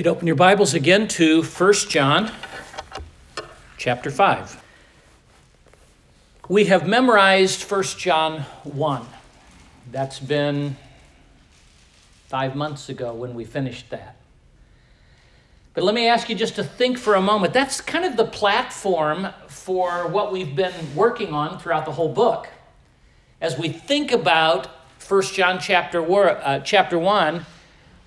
you'd 0.00 0.06
open 0.06 0.26
your 0.26 0.34
Bibles 0.34 0.72
again 0.72 1.06
to 1.06 1.42
1 1.42 1.72
John 1.90 2.32
chapter 3.76 4.10
5. 4.10 4.64
We 6.48 6.64
have 6.64 6.88
memorized 6.88 7.70
1 7.70 7.82
John 7.98 8.40
1. 8.64 9.06
That's 9.92 10.18
been 10.18 10.78
five 12.28 12.56
months 12.56 12.88
ago 12.88 13.12
when 13.12 13.34
we 13.34 13.44
finished 13.44 13.90
that. 13.90 14.16
But 15.74 15.84
let 15.84 15.94
me 15.94 16.06
ask 16.06 16.30
you 16.30 16.34
just 16.34 16.54
to 16.54 16.64
think 16.64 16.96
for 16.96 17.14
a 17.14 17.20
moment. 17.20 17.52
That's 17.52 17.82
kind 17.82 18.06
of 18.06 18.16
the 18.16 18.24
platform 18.24 19.28
for 19.48 20.08
what 20.08 20.32
we've 20.32 20.56
been 20.56 20.72
working 20.94 21.34
on 21.34 21.58
throughout 21.58 21.84
the 21.84 21.92
whole 21.92 22.14
book. 22.14 22.48
As 23.38 23.58
we 23.58 23.68
think 23.68 24.12
about 24.12 24.66
1 25.06 25.22
John 25.24 25.58
chapter, 25.58 26.02
uh, 26.02 26.60
chapter 26.60 26.98
1, 26.98 27.44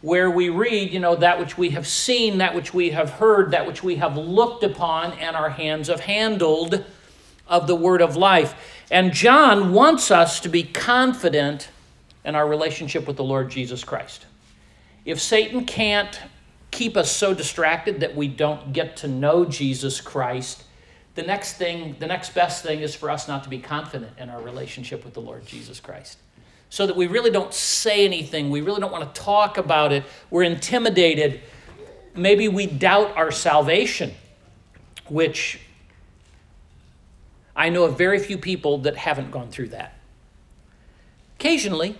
where 0.04 0.30
we 0.30 0.50
read, 0.50 0.92
you 0.92 1.00
know, 1.00 1.16
that 1.16 1.40
which 1.40 1.58
we 1.58 1.70
have 1.70 1.88
seen, 1.88 2.40
that 2.40 2.54
which 2.54 2.74
we 2.74 2.90
have 2.90 3.10
heard, 3.10 3.52
that 3.52 3.66
which 3.66 3.82
we 3.82 3.96
have 3.96 4.18
looked 4.18 4.62
upon, 4.62 5.14
and 5.14 5.34
our 5.34 5.50
hands 5.50 5.88
have 5.88 6.02
handled 6.02 6.84
of 7.48 7.68
the 7.68 7.76
word 7.76 8.02
of 8.02 8.18
life. 8.18 8.54
And 8.92 9.14
John 9.14 9.72
wants 9.72 10.12
us 10.12 10.42
to 10.42 10.50
be 10.50 10.64
confident 10.64 11.70
in 12.26 12.36
our 12.36 12.46
relationship 12.46 13.08
with 13.08 13.16
the 13.16 13.24
Lord 13.24 13.50
Jesus 13.50 13.86
Christ. 13.86 14.26
If 15.06 15.22
Satan 15.22 15.64
can't 15.64 16.20
keep 16.70 16.98
us 16.98 17.10
so 17.10 17.34
distracted 17.34 18.02
that 18.02 18.14
we 18.14 18.28
don't 18.28 18.74
get 18.74 18.98
to 18.98 19.08
know 19.08 19.46
Jesus 19.46 20.02
Christ, 20.02 20.66
the 21.16 21.24
next 21.24 21.54
thing, 21.54 21.96
the 22.00 22.08
next 22.08 22.36
best 22.36 22.62
thing 22.62 22.82
is 22.82 22.94
for 22.94 23.10
us 23.10 23.30
not 23.30 23.46
to 23.46 23.50
be 23.50 23.60
confident 23.60 24.12
in 24.18 24.30
our 24.30 24.42
relationship 24.42 25.06
with 25.06 25.14
the 25.14 25.22
Lord 25.22 25.46
Jesus 25.46 25.80
Christ 25.80 26.18
so 26.74 26.88
that 26.88 26.96
we 26.96 27.06
really 27.06 27.30
don't 27.30 27.54
say 27.54 28.04
anything. 28.04 28.50
We 28.50 28.62
really 28.62 28.82
don't 28.82 28.92
want 28.92 29.14
to 29.14 29.22
talk 29.22 29.60
about 29.60 29.92
it. 29.92 30.04
We're 30.32 30.42
intimidated. 30.42 31.42
Maybe 32.16 32.48
we 32.48 32.66
doubt 32.66 33.16
our 33.16 33.30
salvation, 33.30 34.12
which 35.08 35.60
I 37.56 37.70
know 37.70 37.84
of 37.84 37.96
very 37.96 38.18
few 38.18 38.40
people 38.40 38.80
that 38.80 38.98
haven't 38.98 39.30
gone 39.30 39.52
through 39.52 39.68
that. 39.68 39.94
Occasionally, 41.36 41.96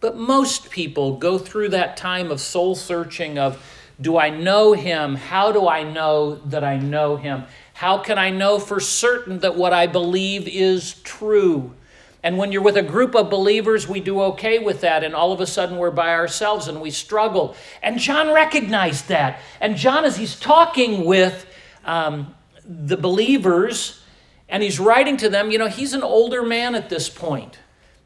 but 0.00 0.16
most 0.16 0.68
people 0.68 1.16
go 1.16 1.38
through 1.38 1.68
that 1.68 1.96
time 1.96 2.32
of 2.32 2.40
soul 2.40 2.74
searching 2.74 3.38
of 3.38 3.64
do 4.00 4.18
I 4.18 4.30
know 4.30 4.72
him? 4.72 5.14
How 5.14 5.52
do 5.52 5.68
I 5.68 5.84
know 5.84 6.34
that 6.46 6.64
I 6.64 6.78
know 6.78 7.14
him? 7.14 7.44
How 7.74 7.98
can 7.98 8.18
I 8.18 8.30
know 8.30 8.58
for 8.58 8.80
certain 8.80 9.38
that 9.38 9.54
what 9.54 9.72
I 9.72 9.86
believe 9.86 10.48
is 10.48 10.94
true? 11.04 11.74
And 12.22 12.38
when 12.38 12.52
you're 12.52 12.62
with 12.62 12.76
a 12.76 12.82
group 12.82 13.16
of 13.16 13.30
believers, 13.30 13.88
we 13.88 14.00
do 14.00 14.20
okay 14.22 14.60
with 14.60 14.82
that. 14.82 15.02
And 15.02 15.14
all 15.14 15.32
of 15.32 15.40
a 15.40 15.46
sudden, 15.46 15.76
we're 15.76 15.90
by 15.90 16.10
ourselves 16.10 16.68
and 16.68 16.80
we 16.80 16.90
struggle. 16.90 17.56
And 17.82 17.98
John 17.98 18.32
recognized 18.32 19.08
that. 19.08 19.40
And 19.60 19.76
John, 19.76 20.04
as 20.04 20.16
he's 20.16 20.38
talking 20.38 21.04
with 21.04 21.46
um, 21.84 22.34
the 22.64 22.96
believers 22.96 24.02
and 24.48 24.62
he's 24.62 24.78
writing 24.78 25.16
to 25.16 25.28
them, 25.28 25.50
you 25.50 25.58
know, 25.58 25.68
he's 25.68 25.94
an 25.94 26.02
older 26.02 26.44
man 26.44 26.76
at 26.76 26.88
this 26.88 27.08
point. 27.08 27.58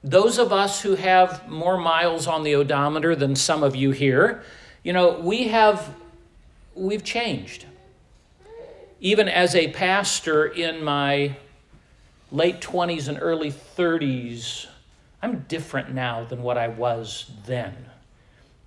Those 0.03 0.39
of 0.39 0.51
us 0.51 0.83
who 0.83 0.95
have 0.95 1.47
more 1.49 1.77
miles 1.77 2.27
on 2.27 2.43
the 2.43 2.55
odometer 2.55 3.15
than 3.15 3.37
some 3.37 3.63
of 3.63 3.77
you 3.77 3.91
here, 3.91 4.43
you 4.83 4.93
know, 4.93 5.19
we 5.19 5.49
have, 5.49 5.95
we've 6.75 7.05
changed. 7.05 7.67
Even 9.01 9.29
as 9.29 9.55
a 9.55 9.69
pastor 9.73 10.47
in 10.47 10.83
my 10.83 11.37
late 12.31 12.61
20s 12.61 13.09
and 13.09 13.19
early 13.21 13.53
30s, 13.53 14.67
I'm 15.23 15.41
different 15.49 15.93
now 15.93 16.25
than 16.25 16.43
what 16.43 16.59
I 16.59 16.69
was 16.69 17.31
then. 17.47 17.75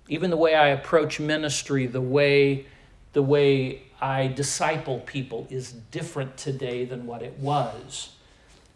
Even 0.08 0.30
the 0.30 0.36
way 0.36 0.54
I 0.54 0.68
approach 0.68 1.20
ministry, 1.20 1.86
the 1.86 2.00
way 2.00 2.66
the 3.12 3.22
way 3.22 3.82
I 4.00 4.28
disciple 4.28 5.00
people 5.00 5.46
is 5.50 5.72
different 5.72 6.36
today 6.36 6.84
than 6.84 7.06
what 7.06 7.22
it 7.22 7.38
was. 7.38 8.10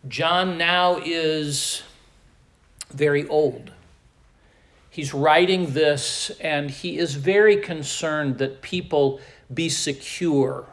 John 0.09 0.59
now 0.59 0.99
is 1.03 1.83
very 2.91 3.27
old. 3.29 3.71
He's 4.91 5.15
writing 5.15 5.73
this 5.73 6.31
and 6.41 6.71
he 6.71 6.99
is 6.99 7.15
very 7.15 7.57
concerned 7.57 8.39
that 8.39 8.61
people 8.61 9.21
be 9.53 9.69
secure 9.69 10.67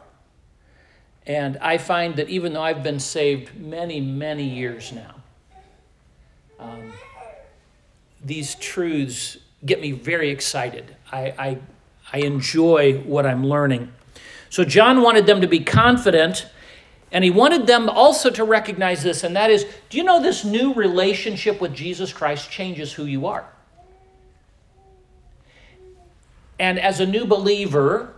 and 1.26 1.56
I 1.58 1.78
find 1.78 2.16
that 2.16 2.28
even 2.28 2.52
though 2.52 2.62
I've 2.62 2.82
been 2.82 2.98
saved 2.98 3.54
many, 3.56 4.00
many 4.00 4.44
years 4.44 4.92
now, 4.92 5.14
um, 6.58 6.92
these 8.24 8.54
truths 8.56 9.38
get 9.64 9.80
me 9.80 9.92
very 9.92 10.30
excited. 10.30 10.96
I, 11.10 11.34
I, 11.38 11.58
I 12.12 12.18
enjoy 12.18 12.98
what 12.98 13.26
I'm 13.26 13.46
learning. 13.46 13.92
So, 14.50 14.64
John 14.64 15.02
wanted 15.02 15.26
them 15.26 15.40
to 15.40 15.46
be 15.46 15.60
confident, 15.60 16.46
and 17.10 17.24
he 17.24 17.30
wanted 17.30 17.66
them 17.66 17.88
also 17.88 18.28
to 18.30 18.44
recognize 18.44 19.02
this, 19.02 19.24
and 19.24 19.34
that 19.36 19.50
is 19.50 19.64
do 19.88 19.96
you 19.96 20.04
know 20.04 20.20
this 20.20 20.44
new 20.44 20.74
relationship 20.74 21.60
with 21.60 21.74
Jesus 21.74 22.12
Christ 22.12 22.50
changes 22.50 22.92
who 22.92 23.06
you 23.06 23.26
are? 23.26 23.46
And 26.58 26.78
as 26.78 27.00
a 27.00 27.06
new 27.06 27.24
believer, 27.24 28.14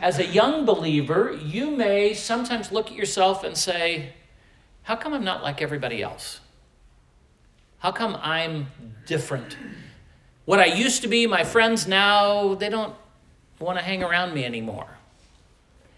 as 0.00 0.18
a 0.18 0.26
young 0.26 0.64
believer, 0.64 1.32
you 1.42 1.70
may 1.70 2.14
sometimes 2.14 2.72
look 2.72 2.88
at 2.88 2.94
yourself 2.94 3.44
and 3.44 3.56
say, 3.56 4.12
How 4.82 4.96
come 4.96 5.12
I'm 5.14 5.24
not 5.24 5.42
like 5.42 5.62
everybody 5.62 6.02
else? 6.02 6.40
How 7.78 7.92
come 7.92 8.18
I'm 8.22 8.68
different? 9.06 9.56
What 10.44 10.58
I 10.58 10.66
used 10.66 11.02
to 11.02 11.08
be, 11.08 11.26
my 11.26 11.44
friends 11.44 11.86
now, 11.86 12.54
they 12.54 12.68
don't 12.68 12.94
want 13.58 13.78
to 13.78 13.84
hang 13.84 14.02
around 14.02 14.34
me 14.34 14.44
anymore. 14.44 14.88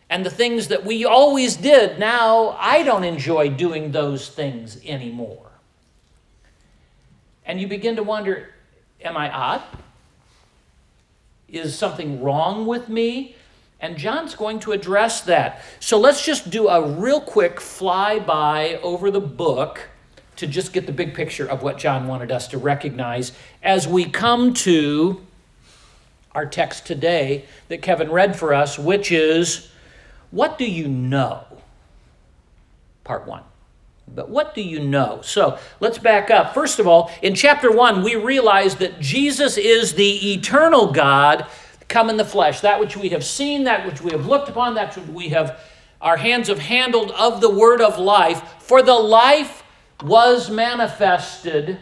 And 0.09 0.27
the 0.27 0.31
things 0.31 0.69
that 0.69 0.85
we 0.85 1.05
always 1.05 1.57
did, 1.57 1.99
now 1.99 2.57
I 2.59 2.83
don't 2.83 3.05
enjoy 3.05 3.51
doing 3.51 3.93
those 3.93 4.29
things 4.29 4.79
anymore. 4.85 5.51
And 7.47 7.61
you 7.61 7.67
begin 7.67 7.97
to 7.97 8.03
wonder 8.03 8.51
Am 9.03 9.17
I 9.17 9.31
odd? 9.31 9.63
Is 11.49 11.77
something 11.77 12.23
wrong 12.23 12.67
with 12.67 12.89
me? 12.89 13.35
And 13.81 13.97
John's 13.97 14.35
going 14.35 14.61
to 14.61 14.73
address 14.73 15.23
that. 15.23 15.63
So 15.81 15.99
let's 15.99 16.25
just 16.25 16.51
do 16.51 16.69
a 16.69 16.87
real 16.87 17.21
quick 17.21 17.57
flyby 17.57 18.81
over 18.83 19.11
the 19.11 19.21
book 19.21 19.89
to 20.37 20.47
just 20.47 20.73
get 20.73 20.87
the 20.87 20.93
big 20.93 21.15
picture 21.15 21.47
of 21.47 21.63
what 21.63 21.79
John 21.79 22.07
wanted 22.07 22.31
us 22.31 22.49
to 22.49 22.59
recognize 22.59 23.33
as 23.63 23.89
we 23.89 24.05
come 24.05 24.55
to 24.55 25.21
our 26.33 26.47
text 26.47 26.87
today 26.87 27.45
that 27.69 27.83
Kevin 27.83 28.11
read 28.11 28.37
for 28.37 28.55
us, 28.55 28.79
which 28.79 29.11
is 29.13 29.69
What 30.31 30.59
do 30.59 30.65
you 30.65 30.87
know? 30.87 31.45
Part 33.03 33.27
one. 33.27 33.43
But 34.13 34.29
what 34.29 34.55
do 34.55 34.63
you 34.63 34.81
know? 34.81 35.21
So 35.23 35.59
let's 35.79 35.99
back 35.99 36.31
up. 36.31 36.55
First 36.55 36.79
of 36.79 36.87
all, 36.87 37.11
in 37.23 37.35
chapter 37.35 37.71
one, 37.71 38.03
we 38.03 38.17
realize 38.17 38.77
that 38.77 39.01
Jesus 39.01 39.57
is 39.57 39.95
the 39.95 40.33
eternal 40.33 40.93
God 40.93 41.47
come 41.91 42.09
in 42.09 42.17
the 42.17 42.25
flesh, 42.25 42.61
that 42.61 42.81
which 42.81 42.97
we 42.97 43.11
have 43.11 43.25
seen, 43.25 43.65
that 43.65 43.85
which 43.85 44.01
we 44.01 44.13
have 44.13 44.27
looked 44.27 44.49
upon, 44.49 44.75
that 44.75 44.97
which 44.97 45.07
we 45.09 45.29
have 45.29 45.61
our 46.01 46.17
hands 46.17 46.49
have 46.49 46.61
handled 46.61 47.11
of 47.11 47.43
the 47.43 47.51
word 47.51 47.83
of 47.83 47.99
life. 47.99 48.41
For 48.61 48.81
the 48.81 48.95
life 48.95 49.63
was 50.03 50.49
manifested, 50.49 51.79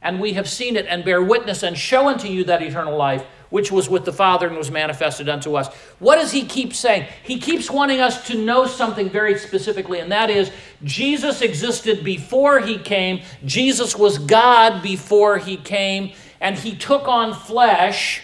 and 0.00 0.20
we 0.20 0.32
have 0.32 0.48
seen 0.48 0.76
it, 0.76 0.86
and 0.86 1.04
bear 1.04 1.22
witness, 1.22 1.62
and 1.62 1.76
show 1.76 2.08
unto 2.08 2.28
you 2.28 2.44
that 2.44 2.62
eternal 2.62 2.96
life, 2.96 3.26
which 3.50 3.70
was 3.70 3.90
with 3.90 4.06
the 4.06 4.12
Father 4.12 4.46
and 4.46 4.56
was 4.56 4.70
manifested 4.70 5.28
unto 5.28 5.54
us. 5.54 5.68
What 5.98 6.16
does 6.16 6.32
he 6.32 6.46
keep 6.46 6.72
saying? 6.72 7.06
He 7.22 7.38
keeps 7.38 7.70
wanting 7.70 8.00
us 8.00 8.26
to 8.28 8.42
know 8.42 8.66
something 8.66 9.10
very 9.10 9.36
specifically, 9.36 9.98
and 9.98 10.10
that 10.12 10.30
is 10.30 10.50
Jesus 10.82 11.42
existed 11.42 12.02
before 12.02 12.60
he 12.60 12.78
came, 12.78 13.20
Jesus 13.44 13.94
was 13.94 14.16
God 14.16 14.82
before 14.82 15.36
he 15.36 15.58
came, 15.58 16.12
and 16.40 16.56
he 16.56 16.74
took 16.74 17.06
on 17.06 17.34
flesh 17.34 18.22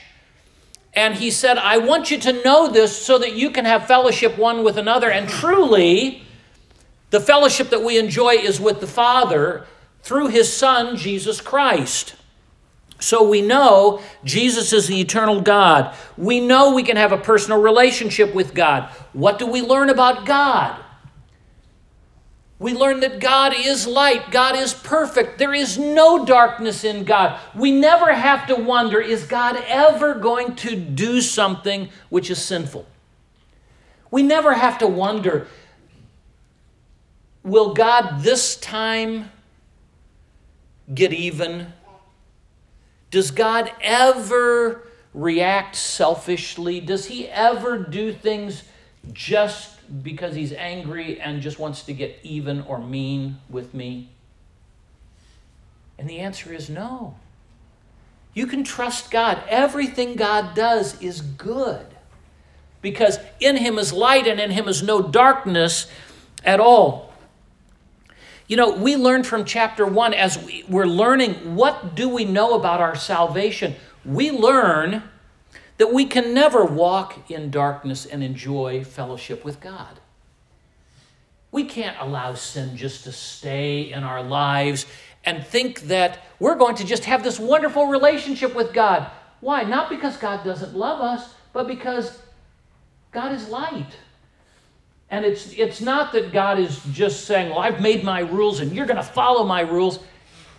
and 0.94 1.15
he 1.15 1.31
said, 1.31 1.59
I 1.59 1.78
want 1.78 2.10
you 2.10 2.18
to 2.18 2.42
know 2.42 2.68
this 2.68 2.97
so 2.97 3.18
that 3.18 3.34
you 3.34 3.51
can 3.51 3.65
have 3.65 3.86
fellowship 3.86 4.36
one 4.39 4.65
with 4.65 4.77
another. 4.77 5.10
And 5.10 5.28
truly, 5.28 6.22
the 7.10 7.21
fellowship 7.21 7.71
that 7.71 7.83
we 7.83 7.98
enjoy 7.98 8.34
is 8.34 8.60
with 8.60 8.80
the 8.80 8.86
Father 8.86 9.66
through 10.03 10.28
his 10.28 10.53
Son, 10.53 10.97
Jesus 10.97 11.41
Christ. 11.41 12.15
So 13.01 13.28
we 13.28 13.42
know 13.42 14.03
Jesus 14.24 14.72
is 14.72 14.89
the 14.89 15.01
eternal 15.01 15.41
God. 15.41 15.95
We 16.16 16.41
know 16.41 16.74
we 16.74 16.83
can 16.83 16.97
have 16.97 17.12
a 17.12 17.18
personal 17.18 17.60
relationship 17.60 18.34
with 18.34 18.54
God. 18.54 18.91
What 19.12 19.39
do 19.39 19.47
we 19.47 19.62
learn 19.62 19.91
about 19.91 20.27
God? 20.27 20.83
We 22.59 22.75
learn 22.75 23.01
that 23.01 23.21
God 23.21 23.55
is 23.57 23.87
light, 23.87 24.33
God 24.33 24.57
is 24.57 24.75
perfect. 24.75 25.39
There 25.39 25.55
is 25.55 25.78
no 25.78 26.25
darkness 26.25 26.83
in 26.83 27.05
God. 27.05 27.39
We 27.55 27.71
never 27.71 28.13
have 28.13 28.49
to 28.49 28.57
wonder 28.57 29.01
is 29.01 29.25
God 29.25 29.63
ever 29.69 30.15
going 30.15 30.57
to 30.57 30.75
do 30.75 31.21
something 31.21 31.89
which 32.09 32.31
is 32.31 32.43
sinful? 32.43 32.87
We 34.10 34.22
never 34.22 34.55
have 34.55 34.78
to 34.78 34.87
wonder 34.87 35.47
will 37.45 37.75
God 37.75 38.21
this 38.22 38.57
time 38.57 39.31
get 40.93 41.13
even? 41.13 41.72
Does 43.10 43.31
God 43.31 43.71
ever 43.81 44.87
react 45.15 45.77
selfishly? 45.77 46.81
Does 46.81 47.07
he 47.07 47.28
ever 47.28 47.78
do 47.78 48.13
things 48.13 48.65
just 49.13 49.78
because 50.02 50.34
he's 50.34 50.52
angry 50.52 51.20
and 51.20 51.40
just 51.42 51.58
wants 51.58 51.82
to 51.84 51.92
get 51.92 52.18
even 52.22 52.62
or 52.62 52.78
mean 52.78 53.38
with 53.48 53.74
me? 53.74 54.08
And 55.98 56.08
the 56.08 56.18
answer 56.18 56.52
is 56.52 56.70
no. 56.70 57.16
You 58.34 58.46
can 58.46 58.62
trust 58.62 59.10
God. 59.10 59.42
Everything 59.48 60.14
God 60.14 60.54
does 60.54 61.00
is 61.02 61.20
good 61.20 61.86
because 62.82 63.18
in 63.40 63.56
Him 63.56 63.78
is 63.78 63.92
light 63.92 64.26
and 64.26 64.38
in 64.38 64.50
Him 64.50 64.68
is 64.68 64.82
no 64.82 65.02
darkness 65.02 65.88
at 66.44 66.60
all. 66.60 67.12
You 68.46 68.56
know, 68.56 68.70
we 68.70 68.96
learned 68.96 69.26
from 69.26 69.44
chapter 69.44 69.84
one 69.84 70.14
as 70.14 70.38
we, 70.42 70.64
we're 70.68 70.86
learning 70.86 71.56
what 71.56 71.94
do 71.94 72.08
we 72.08 72.24
know 72.24 72.54
about 72.54 72.80
our 72.80 72.94
salvation. 72.94 73.74
We 74.04 74.30
learn 74.30 75.02
that 75.78 75.92
we 75.92 76.04
can 76.04 76.34
never 76.34 76.65
walk 76.65 77.30
in 77.30 77.51
darkness 77.51 78.04
and 78.04 78.22
enjoy 78.22 78.84
fellowship 78.84 79.45
with 79.45 79.60
God. 79.60 80.01
We 81.51 81.65
can't 81.65 81.97
allow 81.98 82.34
sin 82.34 82.77
just 82.77 83.04
to 83.04 83.13
stay 83.13 83.92
in 83.92 84.03
our 84.03 84.22
lives 84.22 84.86
and 85.25 85.45
think 85.45 85.83
that 85.83 86.19
we're 86.39 86.57
going 86.57 86.77
to 86.77 86.84
just 86.84 87.04
have 87.04 87.22
this 87.22 87.39
wonderful 87.39 87.86
relationship 87.86 88.54
with 88.54 88.72
God. 88.72 89.10
Why? 89.41 89.63
Not 89.63 89.89
because 89.89 90.16
God 90.16 90.45
doesn't 90.45 90.77
love 90.77 91.01
us, 91.01 91.33
but 91.53 91.66
because 91.66 92.19
God 93.13 93.33
is 93.33 93.48
light. 93.48 93.97
And 95.10 95.24
it's, 95.24 95.53
it's 95.53 95.81
not 95.81 96.13
that 96.13 96.33
God 96.33 96.59
is 96.59 96.83
just 96.92 97.24
saying, 97.24 97.51
Well, 97.51 97.60
I've 97.60 97.81
made 97.81 98.04
my 98.04 98.21
rules 98.21 98.60
and 98.60 98.72
you're 98.72 98.86
going 98.86 98.97
to 98.97 99.03
follow 99.03 99.45
my 99.45 99.63
rules. 99.63 100.01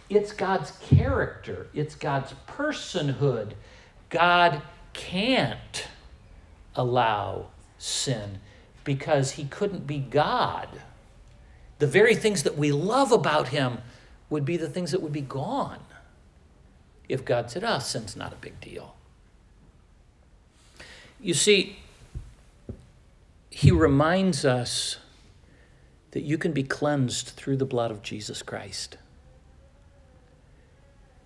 It's 0.10 0.34
God's 0.34 0.72
character, 0.90 1.68
it's 1.74 1.94
God's 1.94 2.34
personhood. 2.48 3.52
God 4.10 4.62
can't 5.00 5.88
allow 6.76 7.48
sin 7.78 8.40
because 8.84 9.32
he 9.32 9.46
couldn't 9.46 9.88
be 9.88 9.98
God. 9.98 10.68
The 11.80 11.88
very 11.88 12.16
things 12.16 12.44
that 12.44 12.58
we 12.58 12.74
love 12.74 13.14
about 13.14 13.48
him 13.48 13.78
would 14.30 14.44
be 14.44 14.58
the 14.58 14.68
things 14.68 14.92
that 14.92 15.02
would 15.02 15.14
be 15.14 15.22
gone 15.22 15.80
if 17.08 17.24
God 17.24 17.50
said, 17.50 17.64
oh, 17.64 17.80
sin's 17.80 18.18
not 18.18 18.34
a 18.34 18.36
big 18.36 18.60
deal. 18.60 18.94
You 21.22 21.34
see, 21.34 21.80
he 23.50 23.72
reminds 23.72 24.44
us 24.44 24.98
that 26.12 26.22
you 26.22 26.38
can 26.38 26.52
be 26.52 26.64
cleansed 26.64 27.30
through 27.30 27.56
the 27.56 27.66
blood 27.66 27.90
of 27.90 28.04
Jesus 28.04 28.42
Christ. 28.42 28.98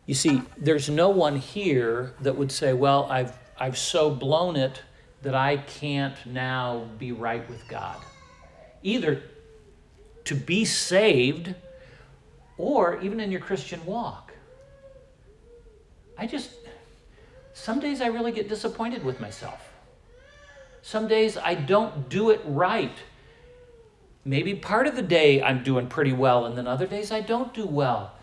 You 0.06 0.14
see, 0.14 0.42
there's 0.58 0.90
no 0.90 1.10
one 1.10 1.38
here 1.38 2.14
that 2.22 2.36
would 2.36 2.52
say, 2.52 2.74
Well, 2.74 3.08
I've, 3.10 3.38
I've 3.58 3.78
so 3.78 4.10
blown 4.10 4.56
it 4.56 4.82
that 5.22 5.36
I 5.36 5.58
can't 5.58 6.16
now 6.26 6.86
be 6.98 7.12
right 7.12 7.48
with 7.50 7.68
God. 7.68 7.98
Either 8.82 9.22
to 10.26 10.36
be 10.36 10.66
saved 10.66 11.54
or 12.58 13.00
even 13.02 13.20
in 13.20 13.32
your 13.32 13.42
Christian 13.42 13.86
walk. 13.86 14.34
I 16.18 16.28
just, 16.28 16.52
some 17.54 17.80
days 17.80 18.02
I 18.02 18.08
really 18.08 18.32
get 18.32 18.48
disappointed 18.48 19.04
with 19.04 19.20
myself. 19.20 19.70
Some 20.82 21.08
days 21.08 21.38
I 21.38 21.56
don't 21.56 22.10
do 22.10 22.30
it 22.30 22.42
right. 22.46 22.96
Maybe 24.26 24.54
part 24.56 24.88
of 24.88 24.96
the 24.96 25.02
day 25.02 25.42
I'm 25.42 25.64
doing 25.64 25.88
pretty 25.88 26.14
well, 26.14 26.46
and 26.46 26.58
then 26.58 26.68
other 26.68 26.88
days 26.88 27.12
I 27.12 27.22
don't 27.22 27.54
do 27.54 27.66
well. 27.66 28.14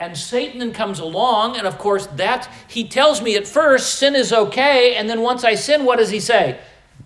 And 0.00 0.16
Satan 0.16 0.60
then 0.60 0.72
comes 0.72 1.00
along, 1.00 1.56
and 1.56 1.66
of 1.66 1.76
course, 1.78 2.06
that 2.06 2.48
he 2.68 2.86
tells 2.86 3.20
me 3.20 3.36
at 3.36 3.48
first 3.48 3.96
sin 3.96 4.14
is 4.14 4.32
okay, 4.32 4.94
and 4.94 5.10
then 5.10 5.22
once 5.22 5.42
I 5.42 5.56
sin, 5.56 5.84
what 5.84 5.98
does 5.98 6.10
he 6.10 6.20
say? 6.20 6.60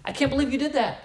I 0.05 0.13
can't 0.13 0.31
believe 0.31 0.53
you 0.53 0.59
did 0.59 0.75
that. 0.75 0.99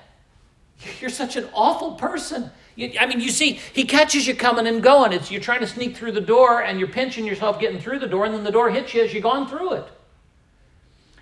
You're 0.99 1.09
such 1.09 1.37
an 1.37 1.47
awful 1.53 1.93
person. 1.93 2.51
I 2.99 3.05
mean, 3.07 3.21
you 3.21 3.29
see, 3.29 3.53
he 3.73 3.85
catches 3.85 4.27
you 4.27 4.35
coming 4.35 4.67
and 4.67 4.83
going. 4.83 5.13
It's 5.13 5.31
you're 5.31 5.41
trying 5.41 5.61
to 5.61 5.67
sneak 5.67 5.95
through 5.95 6.11
the 6.11 6.21
door, 6.21 6.61
and 6.61 6.77
you're 6.77 6.89
pinching 6.89 7.25
yourself 7.25 7.59
getting 7.59 7.79
through 7.79 7.99
the 7.99 8.07
door, 8.07 8.25
and 8.25 8.33
then 8.33 8.43
the 8.43 8.51
door 8.51 8.69
hits 8.69 8.93
you 8.93 9.03
as 9.03 9.13
you've 9.13 9.23
gone 9.23 9.47
through 9.47 9.73
it. 9.73 9.85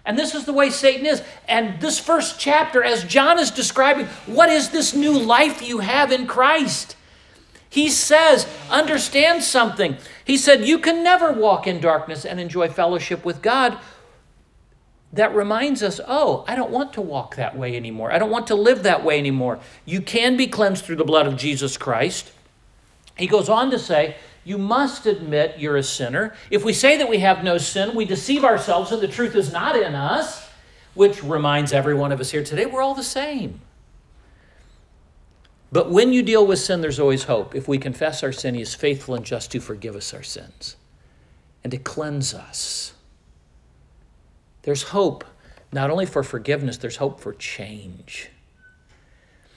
And 0.06 0.20
this 0.20 0.36
is 0.36 0.46
the 0.46 0.54
way 0.54 0.70
Satan 0.70 1.06
is. 1.06 1.24
And 1.48 1.80
this 1.80 2.00
first 2.00 2.40
chapter, 2.40 2.84
as 2.84 3.04
John 3.04 3.40
is 3.40 3.52
describing, 3.52 4.06
what 4.26 4.50
is 4.50 4.70
this 4.70 4.94
new 4.94 5.18
life 5.18 5.68
you 5.68 5.80
have 5.80 6.12
in 6.12 6.28
Christ? 6.28 6.96
He 7.76 7.90
says, 7.90 8.48
understand 8.70 9.44
something. 9.44 9.98
He 10.24 10.38
said, 10.38 10.66
You 10.66 10.80
can 10.80 11.04
never 11.04 11.34
walk 11.34 11.68
in 11.68 11.82
darkness 11.82 12.24
and 12.24 12.40
enjoy 12.40 12.70
fellowship 12.70 13.26
with 13.26 13.42
God. 13.42 13.78
That 15.12 15.36
reminds 15.36 15.84
us, 15.84 16.00
oh, 16.08 16.46
I 16.48 16.56
don't 16.56 16.72
want 16.72 16.94
to 16.94 17.02
walk 17.02 17.36
that 17.36 17.58
way 17.58 17.76
anymore. 17.76 18.14
I 18.14 18.18
don't 18.18 18.30
want 18.30 18.48
to 18.48 18.56
live 18.56 18.84
that 18.84 19.04
way 19.04 19.20
anymore. 19.20 19.60
You 19.84 20.00
can 20.00 20.38
be 20.38 20.48
cleansed 20.48 20.86
through 20.86 20.96
the 20.96 21.04
blood 21.04 21.28
of 21.28 21.36
Jesus 21.36 21.76
Christ. 21.76 22.32
He 23.18 23.28
goes 23.28 23.50
on 23.50 23.72
to 23.72 23.78
say, 23.78 24.16
you 24.46 24.58
must 24.58 25.06
admit 25.06 25.60
you're 25.60 25.76
a 25.76 25.84
sinner. 25.84 26.34
If 26.50 26.64
we 26.64 26.72
say 26.72 26.98
that 26.98 27.10
we 27.10 27.18
have 27.18 27.44
no 27.44 27.58
sin, 27.58 27.94
we 27.94 28.06
deceive 28.06 28.46
ourselves 28.46 28.94
and 28.94 29.02
the 29.02 29.08
truth 29.10 29.36
is 29.36 29.52
not 29.52 29.76
in 29.76 29.96
us, 29.96 30.48
which 30.94 31.22
reminds 31.22 31.74
every 31.74 31.94
one 31.94 32.14
of 32.14 32.22
us 32.22 32.32
here 32.32 32.44
today 32.44 32.68
we're 32.68 32.82
all 32.82 32.96
the 32.96 33.04
same. 33.04 33.60
But 35.76 35.92
when 35.92 36.14
you 36.14 36.24
deal 36.24 36.48
with 36.48 36.60
sin, 36.60 36.80
there's 36.80 37.02
always 37.02 37.24
hope. 37.24 37.54
If 37.54 37.68
we 37.68 37.78
confess 37.78 38.24
our 38.24 38.32
sin, 38.32 38.56
He 38.56 38.62
is 38.62 38.74
faithful 38.74 39.14
and 39.14 39.26
just 39.26 39.52
to 39.52 39.60
forgive 39.60 39.94
us 39.98 40.14
our 40.14 40.24
sins 40.24 40.78
and 41.66 41.72
to 41.72 41.78
cleanse 41.78 42.34
us. 42.34 42.94
There's 44.62 44.84
hope 44.84 45.26
not 45.74 45.90
only 45.90 46.06
for 46.06 46.24
forgiveness, 46.24 46.78
there's 46.78 46.96
hope 46.96 47.20
for 47.20 47.34
change. 47.34 48.30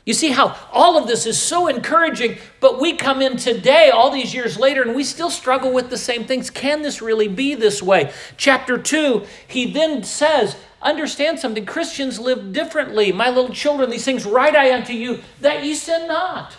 You 0.04 0.12
see 0.12 0.30
how 0.30 0.58
all 0.72 0.98
of 0.98 1.06
this 1.06 1.24
is 1.24 1.40
so 1.40 1.68
encouraging, 1.68 2.38
but 2.58 2.80
we 2.80 2.96
come 2.96 3.22
in 3.22 3.36
today, 3.36 3.90
all 3.90 4.10
these 4.10 4.34
years 4.34 4.58
later, 4.58 4.82
and 4.82 4.96
we 4.96 5.04
still 5.04 5.30
struggle 5.30 5.72
with 5.72 5.88
the 5.88 5.96
same 5.96 6.24
things. 6.24 6.50
Can 6.50 6.82
this 6.82 7.00
really 7.00 7.28
be 7.28 7.54
this 7.54 7.80
way? 7.80 8.10
Chapter 8.36 8.76
2, 8.76 9.24
he 9.46 9.70
then 9.70 10.02
says, 10.02 10.56
Understand 10.80 11.38
something. 11.40 11.66
Christians 11.66 12.20
live 12.20 12.52
differently. 12.52 13.10
My 13.12 13.28
little 13.28 13.52
children, 13.52 13.90
these 13.90 14.04
things 14.04 14.24
write 14.24 14.54
I 14.54 14.72
unto 14.72 14.92
you, 14.92 15.20
that 15.40 15.64
ye 15.64 15.74
sin 15.74 16.06
not. 16.06 16.56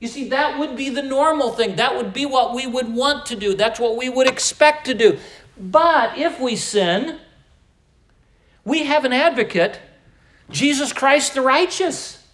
You 0.00 0.08
see, 0.08 0.28
that 0.28 0.58
would 0.58 0.76
be 0.76 0.90
the 0.90 1.02
normal 1.02 1.50
thing. 1.50 1.76
That 1.76 1.96
would 1.96 2.12
be 2.12 2.26
what 2.26 2.54
we 2.54 2.66
would 2.66 2.94
want 2.94 3.26
to 3.26 3.36
do. 3.36 3.54
That's 3.54 3.80
what 3.80 3.96
we 3.96 4.08
would 4.08 4.28
expect 4.28 4.86
to 4.86 4.94
do. 4.94 5.18
But 5.58 6.18
if 6.18 6.38
we 6.38 6.56
sin, 6.56 7.18
we 8.64 8.84
have 8.84 9.04
an 9.04 9.12
advocate, 9.12 9.80
Jesus 10.50 10.92
Christ 10.92 11.34
the 11.34 11.40
righteous. 11.40 12.24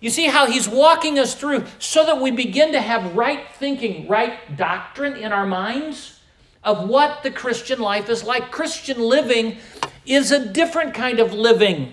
You 0.00 0.10
see 0.10 0.26
how 0.26 0.46
he's 0.46 0.68
walking 0.68 1.18
us 1.18 1.34
through 1.34 1.64
so 1.78 2.04
that 2.04 2.20
we 2.20 2.30
begin 2.30 2.72
to 2.72 2.80
have 2.80 3.16
right 3.16 3.46
thinking, 3.54 4.06
right 4.06 4.56
doctrine 4.56 5.16
in 5.16 5.32
our 5.32 5.46
minds 5.46 6.20
of 6.62 6.88
what 6.88 7.22
the 7.22 7.30
Christian 7.30 7.80
life 7.80 8.08
is 8.08 8.22
like. 8.22 8.50
Christian 8.50 9.00
living 9.00 9.56
is 10.06 10.30
a 10.30 10.46
different 10.52 10.94
kind 10.94 11.20
of 11.20 11.32
living 11.32 11.92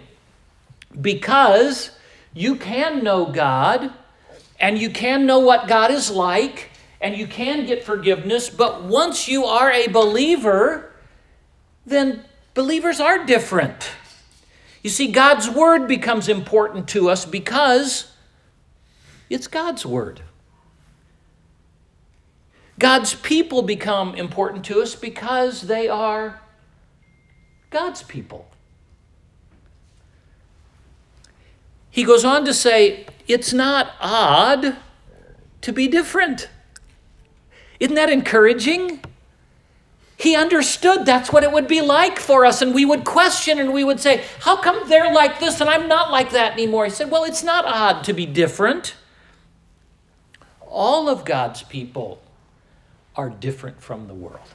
because 1.00 1.92
you 2.34 2.56
can 2.56 3.04
know 3.04 3.26
God 3.26 3.92
and 4.60 4.78
you 4.78 4.90
can 4.90 5.26
know 5.26 5.40
what 5.40 5.68
God 5.68 5.92
is 5.92 6.12
like 6.12 6.70
and 7.00 7.18
you 7.18 7.26
can 7.26 7.66
get 7.66 7.84
forgiveness, 7.84 8.50
but 8.50 8.84
once 8.84 9.28
you 9.28 9.46
are 9.46 9.72
a 9.72 9.88
believer, 9.88 10.92
then 11.86 12.24
believers 12.54 13.00
are 13.00 13.26
different. 13.26 13.90
You 14.84 14.90
see, 14.90 15.12
God's 15.12 15.50
word 15.50 15.88
becomes 15.88 16.30
important 16.30 16.88
to 16.90 17.10
us 17.10 17.26
because 17.26 18.12
it's 19.30 19.48
God's 19.48 19.86
word. 19.86 20.22
God's 22.78 23.14
people 23.14 23.62
become 23.62 24.16
important 24.16 24.66
to 24.66 24.82
us 24.82 24.96
because 24.96 25.62
they 25.62 25.88
are 25.88 26.42
God's 27.72 28.04
people. 28.04 28.48
He 31.90 32.04
goes 32.04 32.24
on 32.24 32.46
to 32.46 32.54
say, 32.54 33.08
it's 33.28 33.52
not 33.52 33.94
odd 34.00 34.78
to 35.62 35.74
be 35.74 35.88
different. 35.88 36.50
Isn't 37.80 37.96
that 37.96 38.10
encouraging? 38.10 39.02
He 40.16 40.36
understood 40.36 41.06
that's 41.06 41.34
what 41.34 41.44
it 41.44 41.52
would 41.52 41.68
be 41.68 41.82
like 41.82 42.20
for 42.20 42.46
us, 42.46 42.62
and 42.62 42.76
we 42.76 42.86
would 42.86 43.04
question 43.04 43.58
and 43.58 43.74
we 43.74 43.84
would 43.84 44.00
say, 44.00 44.24
How 44.42 44.56
come 44.56 44.88
they're 44.88 45.12
like 45.12 45.40
this 45.40 45.60
and 45.60 45.70
I'm 45.70 45.88
not 45.88 46.12
like 46.12 46.32
that 46.32 46.54
anymore? 46.54 46.86
He 46.86 46.92
said, 46.92 47.10
Well, 47.10 47.24
it's 47.24 47.44
not 47.44 47.66
odd 47.66 48.04
to 48.04 48.14
be 48.14 48.28
different. 48.28 48.94
All 50.62 51.10
of 51.10 51.26
God's 51.26 51.64
people 51.64 52.22
are 53.16 53.32
different 53.32 53.82
from 53.82 54.08
the 54.08 54.14
world. 54.14 54.48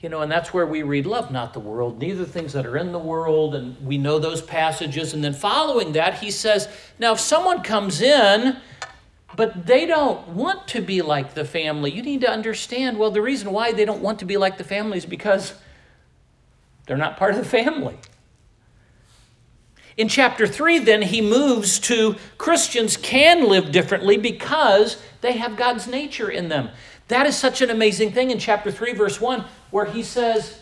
You 0.00 0.08
know, 0.08 0.22
and 0.22 0.32
that's 0.32 0.54
where 0.54 0.66
we 0.66 0.82
read, 0.82 1.06
Love 1.06 1.30
not 1.30 1.52
the 1.52 1.60
world, 1.60 1.98
neither 1.98 2.24
things 2.24 2.54
that 2.54 2.66
are 2.66 2.76
in 2.76 2.92
the 2.92 2.98
world, 2.98 3.54
and 3.54 3.78
we 3.86 3.98
know 3.98 4.18
those 4.18 4.40
passages. 4.40 5.12
And 5.12 5.22
then 5.22 5.34
following 5.34 5.92
that, 5.92 6.20
he 6.20 6.30
says, 6.30 6.68
Now, 6.98 7.12
if 7.12 7.20
someone 7.20 7.62
comes 7.62 8.00
in 8.00 8.56
but 9.36 9.66
they 9.66 9.86
don't 9.86 10.28
want 10.28 10.66
to 10.68 10.80
be 10.80 11.02
like 11.02 11.34
the 11.34 11.44
family. 11.44 11.90
You 11.90 12.02
need 12.02 12.20
to 12.22 12.30
understand 12.30 12.98
well, 12.98 13.10
the 13.10 13.22
reason 13.22 13.52
why 13.52 13.72
they 13.72 13.84
don't 13.84 14.02
want 14.02 14.18
to 14.20 14.24
be 14.24 14.36
like 14.36 14.58
the 14.58 14.64
family 14.64 14.98
is 14.98 15.06
because 15.06 15.54
they're 16.86 16.96
not 16.96 17.16
part 17.16 17.32
of 17.32 17.38
the 17.38 17.44
family. 17.44 17.96
In 19.96 20.08
chapter 20.08 20.46
3, 20.46 20.78
then, 20.78 21.02
he 21.02 21.20
moves 21.20 21.78
to 21.80 22.16
Christians 22.38 22.96
can 22.96 23.48
live 23.48 23.70
differently 23.70 24.16
because 24.16 25.00
they 25.20 25.32
have 25.32 25.56
God's 25.56 25.86
nature 25.86 26.30
in 26.30 26.48
them. 26.48 26.70
That 27.10 27.26
is 27.26 27.36
such 27.36 27.60
an 27.60 27.70
amazing 27.70 28.12
thing 28.12 28.30
in 28.30 28.38
chapter 28.38 28.70
3, 28.70 28.94
verse 28.94 29.20
1, 29.20 29.44
where 29.72 29.84
he 29.84 30.04
says, 30.04 30.60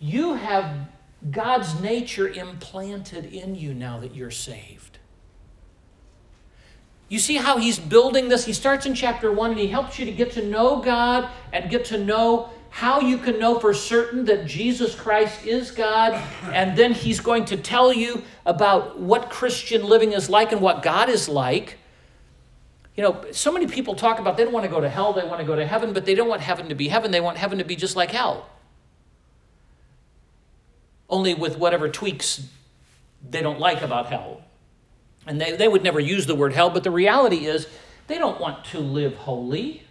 You 0.00 0.32
have 0.34 0.88
God's 1.30 1.78
nature 1.82 2.28
implanted 2.28 3.26
in 3.26 3.54
you 3.54 3.74
now 3.74 4.00
that 4.00 4.14
you're 4.14 4.30
saved. 4.30 4.98
You 7.10 7.18
see 7.18 7.36
how 7.36 7.58
he's 7.58 7.78
building 7.78 8.30
this? 8.30 8.46
He 8.46 8.54
starts 8.54 8.86
in 8.86 8.94
chapter 8.94 9.30
1 9.30 9.50
and 9.50 9.60
he 9.60 9.68
helps 9.68 9.98
you 9.98 10.06
to 10.06 10.12
get 10.12 10.32
to 10.32 10.46
know 10.46 10.80
God 10.80 11.28
and 11.52 11.70
get 11.70 11.84
to 11.86 11.98
know 12.02 12.48
how 12.70 13.00
you 13.00 13.18
can 13.18 13.38
know 13.38 13.60
for 13.60 13.74
certain 13.74 14.24
that 14.24 14.46
Jesus 14.46 14.94
Christ 14.94 15.44
is 15.44 15.70
God. 15.70 16.14
And 16.54 16.74
then 16.74 16.92
he's 16.92 17.20
going 17.20 17.44
to 17.44 17.58
tell 17.58 17.92
you 17.92 18.22
about 18.46 18.98
what 18.98 19.28
Christian 19.28 19.84
living 19.84 20.12
is 20.12 20.30
like 20.30 20.52
and 20.52 20.62
what 20.62 20.82
God 20.82 21.10
is 21.10 21.28
like. 21.28 21.76
You 22.96 23.02
know, 23.02 23.24
so 23.32 23.50
many 23.50 23.66
people 23.66 23.94
talk 23.94 24.18
about 24.18 24.36
they 24.36 24.44
don't 24.44 24.52
want 24.52 24.64
to 24.64 24.70
go 24.70 24.80
to 24.80 24.88
hell, 24.88 25.12
they 25.12 25.24
want 25.24 25.40
to 25.40 25.46
go 25.46 25.56
to 25.56 25.66
heaven, 25.66 25.92
but 25.92 26.04
they 26.04 26.14
don't 26.14 26.28
want 26.28 26.42
heaven 26.42 26.68
to 26.68 26.74
be 26.74 26.88
heaven. 26.88 27.10
They 27.10 27.20
want 27.20 27.38
heaven 27.38 27.58
to 27.58 27.64
be 27.64 27.76
just 27.76 27.96
like 27.96 28.10
hell. 28.10 28.48
Only 31.08 31.34
with 31.34 31.58
whatever 31.58 31.88
tweaks 31.88 32.46
they 33.28 33.40
don't 33.40 33.60
like 33.60 33.82
about 33.82 34.06
hell. 34.06 34.42
And 35.26 35.40
they, 35.40 35.56
they 35.56 35.68
would 35.68 35.82
never 35.82 36.00
use 36.00 36.26
the 36.26 36.34
word 36.34 36.52
hell, 36.52 36.70
but 36.70 36.84
the 36.84 36.90
reality 36.90 37.46
is 37.46 37.66
they 38.08 38.18
don't 38.18 38.40
want 38.40 38.64
to 38.66 38.80
live 38.80 39.14
holy 39.14 39.84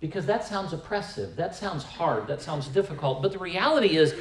because 0.00 0.26
that 0.26 0.44
sounds 0.44 0.72
oppressive. 0.72 1.36
That 1.36 1.54
sounds 1.54 1.84
hard. 1.84 2.26
That 2.28 2.40
sounds 2.40 2.68
difficult. 2.68 3.20
But 3.20 3.32
the 3.32 3.38
reality 3.38 3.96
is, 3.96 4.14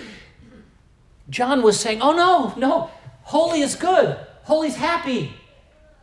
John 1.30 1.62
was 1.62 1.80
saying, 1.80 2.02
oh 2.02 2.14
no, 2.14 2.54
no, 2.58 2.90
holy 3.24 3.62
is 3.62 3.76
good. 3.76 4.18
Holy's 4.44 4.76
happy. 4.76 5.34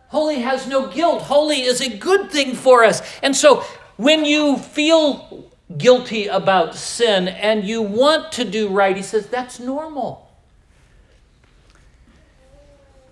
Holy 0.09 0.41
has 0.41 0.67
no 0.67 0.89
guilt. 0.89 1.23
Holy 1.23 1.63
is 1.63 1.81
a 1.81 1.97
good 1.97 2.31
thing 2.31 2.55
for 2.55 2.85
us. 2.85 3.03
And 3.23 3.35
so 3.35 3.65
when 3.97 4.25
you 4.25 4.59
feel 4.59 5.51
guilty 5.77 6.27
about 6.27 6.75
sin 6.75 7.29
and 7.29 7.65
you 7.65 7.83
want 7.83 8.33
to 8.33 8.45
do 8.45 8.69
right, 8.69 8.97
he 8.97 9.03
says 9.03 9.27
that's 9.27 9.59
normal. 9.59 10.31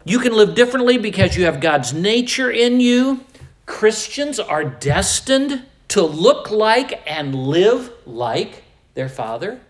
You 0.05 0.19
can 0.19 0.35
live 0.35 0.55
differently 0.55 0.99
because 0.99 1.37
you 1.37 1.45
have 1.45 1.61
God's 1.61 1.93
nature 1.93 2.51
in 2.51 2.81
you. 2.81 3.25
Christians 3.67 4.41
are 4.41 4.65
destined 4.65 5.65
to 5.89 6.03
look 6.03 6.51
like 6.51 7.03
and 7.07 7.35
live 7.35 7.93
like 8.07 8.65
their 8.95 9.09
Father? 9.09 9.61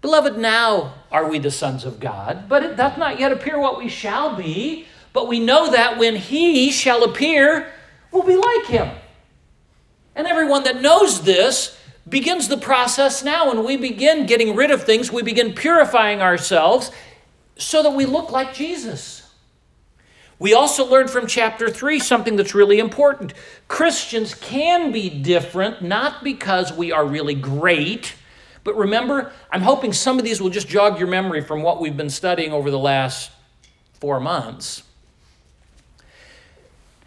Beloved, 0.00 0.38
now 0.38 0.94
are 1.10 1.28
we 1.28 1.38
the 1.40 1.50
sons 1.50 1.84
of 1.84 1.98
God, 1.98 2.48
but 2.48 2.62
it 2.62 2.76
doth 2.76 2.96
not 2.96 3.18
yet 3.18 3.32
appear 3.32 3.58
what 3.58 3.78
we 3.78 3.88
shall 3.88 4.36
be. 4.36 4.86
But 5.12 5.28
we 5.28 5.40
know 5.40 5.70
that 5.70 5.98
when 5.98 6.16
He 6.16 6.70
shall 6.70 7.04
appear, 7.04 7.72
we'll 8.12 8.22
be 8.22 8.36
like 8.36 8.66
Him. 8.66 8.94
And 10.14 10.26
everyone 10.26 10.64
that 10.64 10.80
knows 10.80 11.22
this 11.22 11.78
begins 12.08 12.48
the 12.48 12.56
process 12.56 13.22
now, 13.22 13.50
and 13.50 13.64
we 13.64 13.76
begin 13.76 14.26
getting 14.26 14.56
rid 14.56 14.70
of 14.70 14.84
things, 14.84 15.12
we 15.12 15.22
begin 15.22 15.54
purifying 15.54 16.20
ourselves 16.20 16.90
so 17.56 17.82
that 17.82 17.90
we 17.90 18.06
look 18.06 18.30
like 18.30 18.54
Jesus. 18.54 19.18
We 20.38 20.54
also 20.54 20.88
learned 20.88 21.10
from 21.10 21.26
chapter 21.26 21.68
3 21.68 21.98
something 21.98 22.36
that's 22.36 22.54
really 22.54 22.78
important. 22.78 23.34
Christians 23.66 24.34
can 24.34 24.92
be 24.92 25.10
different, 25.10 25.82
not 25.82 26.22
because 26.22 26.72
we 26.72 26.92
are 26.92 27.04
really 27.04 27.34
great, 27.34 28.14
but 28.62 28.76
remember, 28.76 29.32
I'm 29.50 29.62
hoping 29.62 29.92
some 29.92 30.18
of 30.18 30.24
these 30.24 30.40
will 30.40 30.50
just 30.50 30.68
jog 30.68 30.98
your 30.98 31.08
memory 31.08 31.42
from 31.42 31.62
what 31.62 31.80
we've 31.80 31.96
been 31.96 32.10
studying 32.10 32.52
over 32.52 32.70
the 32.70 32.78
last 32.78 33.30
four 33.94 34.20
months. 34.20 34.84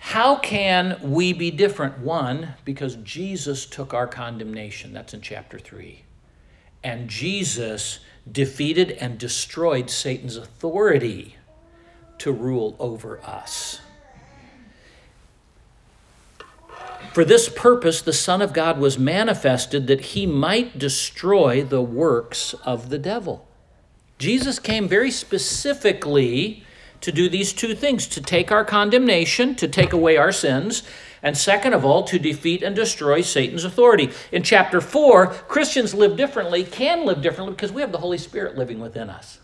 How 0.04 0.36
can 0.36 0.98
we 1.04 1.32
be 1.32 1.52
different? 1.52 2.00
One, 2.00 2.56
because 2.66 2.96
Jesus 2.96 3.68
took 3.68 3.94
our 3.94 4.08
condemnation. 4.08 4.94
That's 4.94 5.14
in 5.14 5.22
chapter 5.22 5.60
3. 5.60 6.02
And 6.84 7.08
Jesus 7.08 8.00
defeated 8.30 8.92
and 8.94 9.20
destroyed 9.20 9.92
Satan's 9.92 10.38
authority 10.38 11.36
to 12.18 12.32
rule 12.32 12.76
over 12.80 13.22
us. 13.24 13.80
For 17.14 17.24
this 17.24 17.48
purpose, 17.48 18.02
the 18.02 18.12
Son 18.12 18.42
of 18.42 18.54
God 18.54 18.80
was 18.80 18.98
manifested 18.98 19.86
that 19.86 20.02
he 20.02 20.26
might 20.26 20.80
destroy 20.80 21.64
the 21.64 21.82
works 21.82 22.56
of 22.66 22.90
the 22.90 22.98
devil. 22.98 23.48
Jesus 24.18 24.58
came 24.58 24.88
very 24.88 25.12
specifically 25.12 26.64
to 27.02 27.12
do 27.12 27.28
these 27.28 27.52
two 27.52 27.76
things 27.76 28.08
to 28.08 28.22
take 28.22 28.52
our 28.52 28.64
condemnation, 28.64 29.56
to 29.56 29.68
take 29.68 29.92
away 29.92 30.18
our 30.18 30.32
sins, 30.32 30.84
and 31.24 31.38
second 31.38 31.74
of 31.74 31.84
all, 31.86 32.04
to 32.04 32.18
defeat 32.18 32.64
and 32.64 32.76
destroy 32.76 33.22
Satan's 33.22 33.64
authority. 33.64 34.10
In 34.32 34.44
chapter 34.44 34.82
4, 34.82 35.28
Christians 35.28 35.94
live 35.94 36.16
differently, 36.16 36.64
can 36.64 37.06
live 37.06 37.22
differently, 37.22 37.54
because 37.54 37.72
we 37.72 37.82
have 37.82 37.92
the 37.92 38.00
Holy 38.00 38.18
Spirit 38.18 38.58
living 38.58 38.80
within 38.80 39.10
us. 39.10 39.40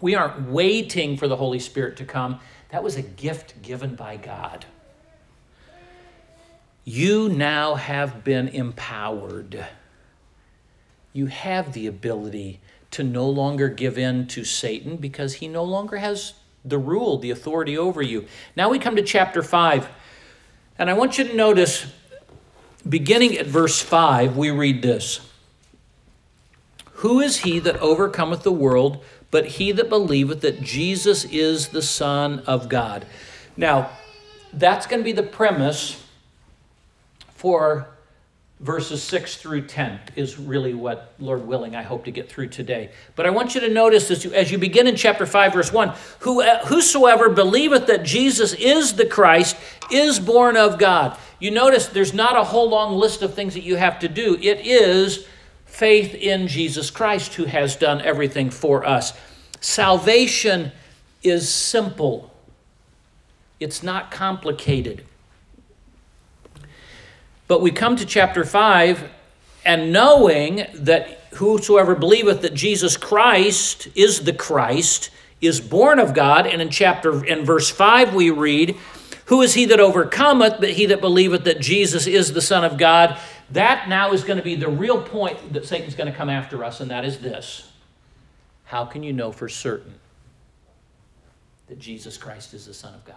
We 0.00 0.14
aren't 0.14 0.48
waiting 0.48 1.16
for 1.16 1.28
the 1.28 1.36
Holy 1.36 1.58
Spirit 1.58 1.96
to 1.98 2.04
come. 2.04 2.40
That 2.70 2.82
was 2.82 2.96
a 2.96 3.02
gift 3.02 3.60
given 3.62 3.94
by 3.94 4.16
God. 4.16 4.64
You 6.84 7.28
now 7.28 7.74
have 7.74 8.24
been 8.24 8.48
empowered. 8.48 9.66
You 11.12 11.26
have 11.26 11.72
the 11.72 11.86
ability 11.86 12.60
to 12.92 13.02
no 13.04 13.28
longer 13.28 13.68
give 13.68 13.96
in 13.96 14.26
to 14.28 14.44
Satan 14.44 14.96
because 14.96 15.34
he 15.34 15.48
no 15.48 15.64
longer 15.64 15.98
has 15.98 16.34
the 16.64 16.78
rule, 16.78 17.18
the 17.18 17.30
authority 17.30 17.76
over 17.76 18.02
you. 18.02 18.26
Now 18.56 18.68
we 18.68 18.78
come 18.78 18.96
to 18.96 19.02
chapter 19.02 19.42
5. 19.42 19.88
And 20.78 20.90
I 20.90 20.94
want 20.94 21.18
you 21.18 21.24
to 21.24 21.36
notice, 21.36 21.86
beginning 22.88 23.36
at 23.36 23.46
verse 23.46 23.80
5, 23.80 24.36
we 24.36 24.50
read 24.50 24.82
this 24.82 25.20
Who 26.94 27.20
is 27.20 27.38
he 27.38 27.58
that 27.60 27.76
overcometh 27.76 28.42
the 28.42 28.52
world 28.52 29.04
but 29.30 29.46
he 29.46 29.72
that 29.72 29.88
believeth 29.88 30.40
that 30.40 30.60
Jesus 30.60 31.24
is 31.24 31.68
the 31.68 31.82
Son 31.82 32.40
of 32.40 32.68
God. 32.68 33.06
Now, 33.56 33.90
that's 34.52 34.86
going 34.86 35.00
to 35.00 35.04
be 35.04 35.12
the 35.12 35.22
premise 35.22 36.04
for 37.34 37.88
verses 38.60 39.02
6 39.02 39.36
through 39.36 39.66
10 39.66 39.98
is 40.16 40.38
really 40.38 40.74
what 40.74 41.14
lord 41.18 41.46
willing 41.46 41.74
i 41.74 41.82
hope 41.82 42.04
to 42.04 42.10
get 42.10 42.28
through 42.28 42.46
today 42.46 42.90
but 43.16 43.24
i 43.24 43.30
want 43.30 43.54
you 43.54 43.60
to 43.62 43.70
notice 43.70 44.10
as 44.10 44.22
you, 44.22 44.32
as 44.34 44.52
you 44.52 44.58
begin 44.58 44.86
in 44.86 44.96
chapter 44.96 45.24
5 45.24 45.54
verse 45.54 45.72
1 45.72 45.94
Who, 46.20 46.42
uh, 46.42 46.66
whosoever 46.66 47.30
believeth 47.30 47.86
that 47.86 48.04
jesus 48.04 48.52
is 48.52 48.94
the 48.94 49.06
christ 49.06 49.56
is 49.90 50.20
born 50.20 50.56
of 50.56 50.78
god 50.78 51.16
you 51.38 51.50
notice 51.50 51.86
there's 51.86 52.12
not 52.12 52.36
a 52.36 52.44
whole 52.44 52.68
long 52.68 52.98
list 52.98 53.22
of 53.22 53.32
things 53.32 53.54
that 53.54 53.62
you 53.62 53.76
have 53.76 53.98
to 54.00 54.08
do 54.08 54.36
it 54.40 54.66
is 54.66 55.26
faith 55.70 56.14
in 56.14 56.48
Jesus 56.48 56.90
Christ 56.90 57.34
who 57.34 57.44
has 57.44 57.76
done 57.76 58.02
everything 58.02 58.50
for 58.50 58.84
us. 58.84 59.18
Salvation 59.60 60.72
is 61.22 61.48
simple, 61.48 62.30
it's 63.60 63.82
not 63.82 64.10
complicated. 64.10 65.04
But 67.50 67.62
we 67.62 67.72
come 67.72 67.96
to 67.96 68.06
chapter 68.06 68.44
5, 68.44 69.10
and 69.64 69.92
knowing 69.92 70.66
that 70.72 71.18
whosoever 71.34 71.96
believeth 71.96 72.42
that 72.42 72.54
Jesus 72.54 72.96
Christ 72.96 73.88
is 73.96 74.20
the 74.20 74.32
Christ 74.32 75.10
is 75.40 75.60
born 75.60 75.98
of 75.98 76.14
God, 76.14 76.46
and 76.46 76.62
in 76.62 76.70
chapter 76.70 77.24
in 77.24 77.44
verse 77.44 77.68
5 77.68 78.14
we 78.14 78.30
read, 78.30 78.76
Who 79.24 79.42
is 79.42 79.54
he 79.54 79.64
that 79.64 79.80
overcometh, 79.80 80.60
but 80.60 80.70
he 80.70 80.86
that 80.86 81.00
believeth 81.00 81.42
that 81.42 81.58
Jesus 81.58 82.06
is 82.06 82.32
the 82.32 82.40
Son 82.40 82.62
of 82.62 82.78
God? 82.78 83.18
That 83.50 83.88
now 83.88 84.12
is 84.12 84.22
going 84.22 84.38
to 84.38 84.44
be 84.44 84.54
the 84.54 84.68
real 84.68 85.02
point 85.02 85.52
that 85.52 85.66
Satan's 85.66 85.96
going 85.96 86.08
to 86.08 86.16
come 86.16 86.30
after 86.30 86.62
us, 86.62 86.80
and 86.80 86.92
that 86.92 87.04
is 87.04 87.18
this 87.18 87.68
How 88.66 88.84
can 88.84 89.02
you 89.02 89.12
know 89.12 89.32
for 89.32 89.48
certain 89.48 89.94
that 91.66 91.80
Jesus 91.80 92.16
Christ 92.16 92.54
is 92.54 92.66
the 92.66 92.74
Son 92.74 92.94
of 92.94 93.04
God? 93.04 93.16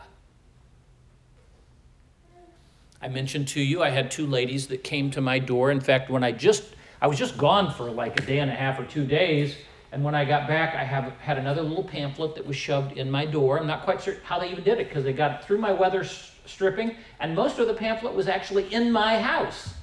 I 3.04 3.10
mentioned 3.10 3.50
to 3.50 3.62
you 3.62 3.84
I 3.84 3.90
had 3.90 4.10
two 4.10 4.26
ladies 4.26 4.68
that 4.68 4.82
came 4.82 5.12
to 5.12 5.20
my 5.20 5.38
door. 5.38 5.72
In 5.72 5.82
fact, 5.82 6.10
when 6.10 6.24
I 6.24 6.32
just 6.32 6.64
I 7.02 7.08
was 7.08 7.20
just 7.20 7.38
gone 7.38 7.74
for 7.74 7.92
like 7.92 8.18
a 8.18 8.26
day 8.26 8.40
and 8.40 8.50
a 8.50 8.54
half 8.54 8.80
or 8.80 8.86
two 8.86 9.06
days, 9.06 9.58
and 9.92 10.06
when 10.06 10.16
I 10.16 10.24
got 10.24 10.48
back, 10.48 10.74
I 10.74 10.86
have 10.86 11.12
had 11.20 11.38
another 11.38 11.62
little 11.62 11.84
pamphlet 11.84 12.34
that 12.36 12.48
was 12.48 12.56
shoved 12.56 12.98
in 12.98 13.12
my 13.12 13.26
door. 13.26 13.60
I'm 13.60 13.68
not 13.68 13.84
quite 13.84 14.02
sure 14.02 14.16
how 14.24 14.40
they 14.40 14.50
even 14.50 14.64
did 14.64 14.80
it 14.80 14.88
because 14.88 15.04
they 15.04 15.12
got 15.12 15.44
through 15.44 15.58
my 15.58 15.74
weather 15.74 16.06
stripping, 16.06 16.96
and 17.20 17.36
most 17.36 17.60
of 17.60 17.68
the 17.68 17.74
pamphlet 17.74 18.14
was 18.14 18.30
actually 18.30 18.74
in 18.74 18.90
my 18.90 19.20
house. 19.20 19.74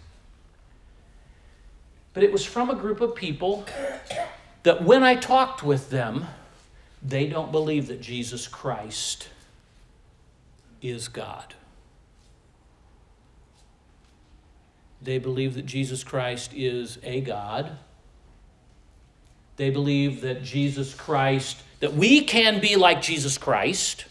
But 2.14 2.22
it 2.22 2.32
was 2.32 2.44
from 2.44 2.70
a 2.70 2.74
group 2.74 3.02
of 3.02 3.14
people 3.14 3.66
that 4.62 4.82
when 4.82 5.02
I 5.02 5.14
talked 5.14 5.62
with 5.62 5.90
them, 5.90 6.26
they 7.02 7.26
don't 7.26 7.52
believe 7.52 7.86
that 7.88 8.00
Jesus 8.00 8.48
Christ 8.48 9.28
is 10.80 11.06
God. 11.08 11.54
They 15.02 15.18
believe 15.18 15.54
that 15.54 15.66
Jesus 15.66 16.04
Christ 16.04 16.52
is 16.54 16.98
a 17.02 17.20
God. 17.20 17.72
They 19.56 19.70
believe 19.70 20.22
that 20.22 20.42
Jesus 20.42 20.94
Christ, 20.94 21.62
that 21.80 21.94
we 21.94 22.22
can 22.22 22.60
be 22.60 22.76
like 22.76 23.02
Jesus 23.02 23.38
Christ. 23.38 24.06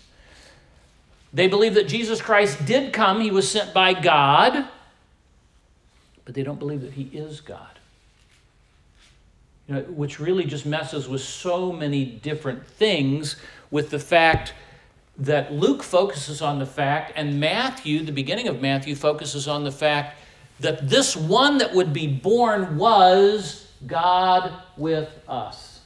They 1.34 1.48
believe 1.48 1.76
that 1.76 1.88
Jesus 1.88 2.22
Christ 2.22 2.66
did 2.66 2.94
come, 2.94 3.22
he 3.22 3.32
was 3.32 3.50
sent 3.50 3.74
by 3.74 3.94
God, 3.94 4.68
but 6.26 6.34
they 6.34 6.44
don't 6.44 6.60
believe 6.60 6.82
that 6.82 6.94
he 6.94 7.04
is 7.14 7.42
God. 7.42 7.80
You 9.68 9.76
know, 9.76 9.82
which 9.82 10.20
really 10.20 10.46
just 10.46 10.66
messes 10.66 11.08
with 11.08 11.22
so 11.22 11.72
many 11.72 12.04
different 12.04 12.66
things 12.66 13.36
with 13.70 13.92
the 13.92 14.00
fact 14.00 14.54
that 15.20 15.54
Luke 15.54 15.84
focuses 15.84 16.42
on 16.42 16.58
the 16.58 16.66
fact, 16.66 17.14
and 17.16 17.40
Matthew, 17.40 18.04
the 18.04 18.12
beginning 18.12 18.48
of 18.48 18.62
Matthew, 18.62 18.96
focuses 18.96 19.48
on 19.48 19.64
the 19.64 19.72
fact 19.72 20.18
that 20.60 20.90
this 20.90 21.16
one 21.16 21.58
that 21.60 21.74
would 21.74 21.94
be 21.94 22.08
born 22.08 22.78
was 22.78 23.72
God 23.86 24.54
with 24.78 25.10
us. 25.28 25.82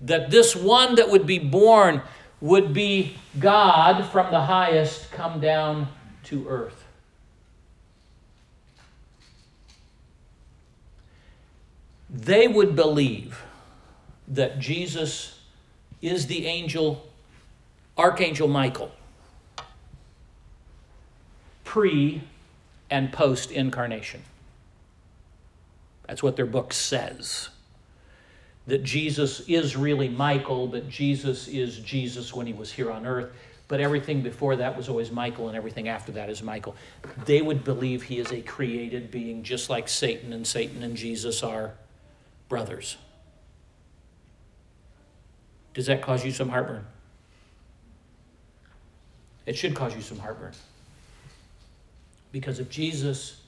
That 0.00 0.30
this 0.30 0.54
one 0.54 0.96
that 0.96 1.10
would 1.10 1.26
be 1.26 1.38
born 1.38 2.02
would 2.40 2.72
be 2.72 3.16
God 3.38 4.04
from 4.10 4.30
the 4.30 4.40
highest 4.40 5.10
come 5.10 5.40
down 5.40 5.88
to 6.24 6.48
earth. 6.48 6.84
They 12.10 12.48
would 12.48 12.74
believe 12.74 13.44
that 14.28 14.58
Jesus 14.58 15.40
is 16.00 16.26
the 16.26 16.46
angel, 16.46 17.06
Archangel 17.96 18.48
Michael, 18.48 18.92
pre 21.68 22.22
and 22.88 23.12
post 23.12 23.50
incarnation. 23.50 24.22
That's 26.06 26.22
what 26.22 26.34
their 26.34 26.46
book 26.46 26.72
says. 26.72 27.50
That 28.66 28.82
Jesus 28.82 29.40
is 29.40 29.76
really 29.76 30.08
Michael, 30.08 30.66
but 30.66 30.88
Jesus 30.88 31.46
is 31.46 31.78
Jesus 31.80 32.32
when 32.32 32.46
he 32.46 32.54
was 32.54 32.72
here 32.72 32.90
on 32.90 33.06
earth. 33.06 33.30
But 33.68 33.80
everything 33.80 34.22
before 34.22 34.56
that 34.56 34.78
was 34.78 34.88
always 34.88 35.10
Michael, 35.12 35.48
and 35.48 35.56
everything 35.58 35.88
after 35.88 36.10
that 36.12 36.30
is 36.30 36.42
Michael. 36.42 36.74
They 37.26 37.42
would 37.42 37.64
believe 37.64 38.02
he 38.02 38.18
is 38.18 38.32
a 38.32 38.40
created 38.40 39.10
being, 39.10 39.42
just 39.42 39.68
like 39.68 39.90
Satan 39.90 40.32
and 40.32 40.46
Satan 40.46 40.82
and 40.82 40.96
Jesus 40.96 41.42
are 41.42 41.74
brothers. 42.48 42.96
Does 45.74 45.84
that 45.84 46.00
cause 46.00 46.24
you 46.24 46.32
some 46.32 46.48
heartburn? 46.48 46.86
It 49.44 49.54
should 49.54 49.74
cause 49.74 49.94
you 49.94 50.00
some 50.00 50.18
heartburn. 50.18 50.54
Because 52.32 52.58
if 52.60 52.68
Jesus 52.68 53.40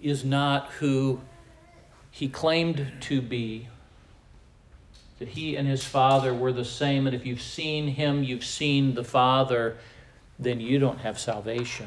is 0.00 0.24
not 0.24 0.70
who 0.72 1.20
he 2.10 2.28
claimed 2.28 2.92
to 3.00 3.20
be, 3.20 3.68
that 5.18 5.28
he 5.28 5.56
and 5.56 5.68
his 5.68 5.84
Father 5.84 6.34
were 6.34 6.52
the 6.52 6.64
same, 6.64 7.06
and 7.06 7.14
if 7.14 7.24
you've 7.24 7.42
seen 7.42 7.88
him, 7.88 8.22
you've 8.22 8.44
seen 8.44 8.94
the 8.94 9.04
Father, 9.04 9.76
then 10.38 10.60
you 10.60 10.78
don't 10.78 10.98
have 10.98 11.18
salvation. 11.18 11.86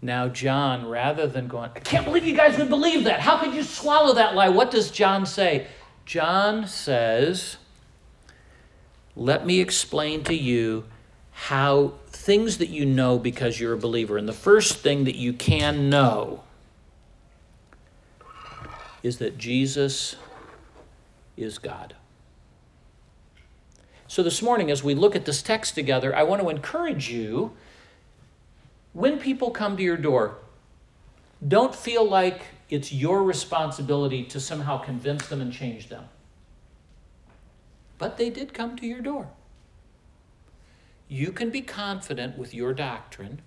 Now, 0.00 0.26
John, 0.26 0.88
rather 0.88 1.28
than 1.28 1.46
going, 1.46 1.70
I 1.76 1.80
can't 1.80 2.04
believe 2.04 2.24
you 2.24 2.36
guys 2.36 2.58
would 2.58 2.68
believe 2.68 3.04
that. 3.04 3.20
How 3.20 3.38
could 3.38 3.54
you 3.54 3.62
swallow 3.62 4.14
that 4.14 4.34
lie? 4.34 4.48
What 4.48 4.72
does 4.72 4.90
John 4.90 5.24
say? 5.26 5.68
John 6.04 6.66
says, 6.66 7.58
Let 9.14 9.46
me 9.46 9.60
explain 9.60 10.24
to 10.24 10.34
you 10.34 10.84
how 11.30 11.94
things 12.22 12.58
that 12.58 12.68
you 12.68 12.86
know 12.86 13.18
because 13.18 13.58
you're 13.58 13.72
a 13.72 13.78
believer. 13.78 14.16
And 14.16 14.28
the 14.28 14.32
first 14.32 14.78
thing 14.78 15.02
that 15.04 15.16
you 15.16 15.32
can 15.32 15.90
know 15.90 16.44
is 19.02 19.18
that 19.18 19.36
Jesus 19.38 20.14
is 21.36 21.58
God. 21.58 21.96
So, 24.06 24.22
this 24.22 24.40
morning, 24.40 24.70
as 24.70 24.84
we 24.84 24.94
look 24.94 25.16
at 25.16 25.24
this 25.24 25.42
text 25.42 25.74
together, 25.74 26.14
I 26.14 26.22
want 26.22 26.42
to 26.42 26.48
encourage 26.48 27.10
you 27.10 27.54
when 28.92 29.18
people 29.18 29.50
come 29.50 29.76
to 29.76 29.82
your 29.82 29.96
door, 29.96 30.36
don't 31.46 31.74
feel 31.74 32.08
like 32.08 32.42
it's 32.70 32.92
your 32.92 33.24
responsibility 33.24 34.22
to 34.24 34.38
somehow 34.38 34.78
convince 34.78 35.26
them 35.26 35.40
and 35.40 35.52
change 35.52 35.88
them. 35.88 36.04
But 37.98 38.16
they 38.16 38.30
did 38.30 38.54
come 38.54 38.76
to 38.76 38.86
your 38.86 39.00
door. 39.00 39.28
You 41.12 41.30
can 41.30 41.50
be 41.50 41.60
confident 41.60 42.38
with 42.38 42.54
your 42.54 42.72
doctrine 42.72 43.42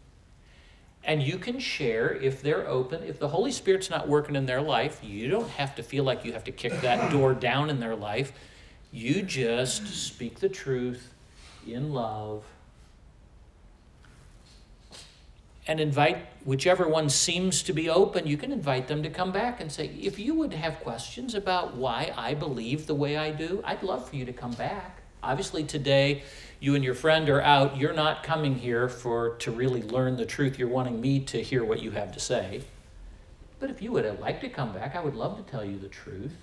and 1.03 1.23
you 1.23 1.39
can 1.39 1.57
share 1.57 2.13
if 2.13 2.43
they're 2.43 2.67
open. 2.67 3.01
If 3.01 3.17
the 3.17 3.29
Holy 3.29 3.51
Spirit's 3.51 3.89
not 3.89 4.07
working 4.07 4.35
in 4.35 4.45
their 4.45 4.61
life, 4.61 4.99
you 5.03 5.31
don't 5.31 5.49
have 5.49 5.73
to 5.77 5.81
feel 5.81 6.03
like 6.03 6.23
you 6.23 6.33
have 6.33 6.43
to 6.43 6.51
kick 6.51 6.79
that 6.81 7.11
door 7.11 7.33
down 7.33 7.71
in 7.71 7.79
their 7.79 7.95
life. 7.95 8.33
You 8.91 9.23
just 9.23 9.87
speak 9.87 10.41
the 10.41 10.47
truth 10.47 11.11
in 11.65 11.91
love 11.91 12.43
and 15.65 15.79
invite 15.79 16.17
whichever 16.43 16.87
one 16.87 17.09
seems 17.09 17.63
to 17.63 17.73
be 17.73 17.89
open, 17.89 18.27
you 18.27 18.37
can 18.37 18.51
invite 18.51 18.87
them 18.87 19.01
to 19.01 19.09
come 19.09 19.31
back 19.31 19.59
and 19.59 19.71
say, 19.71 19.87
if 19.99 20.19
you 20.19 20.35
would 20.35 20.53
have 20.53 20.81
questions 20.81 21.33
about 21.33 21.75
why 21.75 22.13
I 22.15 22.35
believe 22.35 22.85
the 22.85 22.93
way 22.93 23.17
I 23.17 23.31
do, 23.31 23.63
I'd 23.65 23.81
love 23.81 24.07
for 24.07 24.15
you 24.17 24.25
to 24.25 24.33
come 24.33 24.51
back. 24.51 25.01
Obviously, 25.23 25.63
today, 25.63 26.21
you 26.65 26.73
and 26.73 26.83
your 26.83 26.95
friend 26.95 27.29
are 27.29 27.43
out. 27.43 27.77
You're 27.77 27.93
not 27.93 28.23
coming 28.23 28.55
here 28.55 28.89
for 28.89 29.35
to 29.35 29.51
really 29.51 29.83
learn 29.83 30.17
the 30.17 30.25
truth. 30.25 30.57
You're 30.57 30.67
wanting 30.67 30.99
me 30.99 31.19
to 31.19 31.43
hear 31.43 31.63
what 31.63 31.79
you 31.79 31.91
have 31.91 32.11
to 32.13 32.19
say. 32.19 32.63
But 33.59 33.69
if 33.69 33.83
you 33.83 33.91
would 33.91 34.03
have 34.03 34.19
liked 34.19 34.41
to 34.41 34.49
come 34.49 34.73
back, 34.73 34.95
I 34.95 34.99
would 34.99 35.13
love 35.13 35.37
to 35.37 35.43
tell 35.43 35.63
you 35.63 35.77
the 35.77 35.87
truth. 35.87 36.35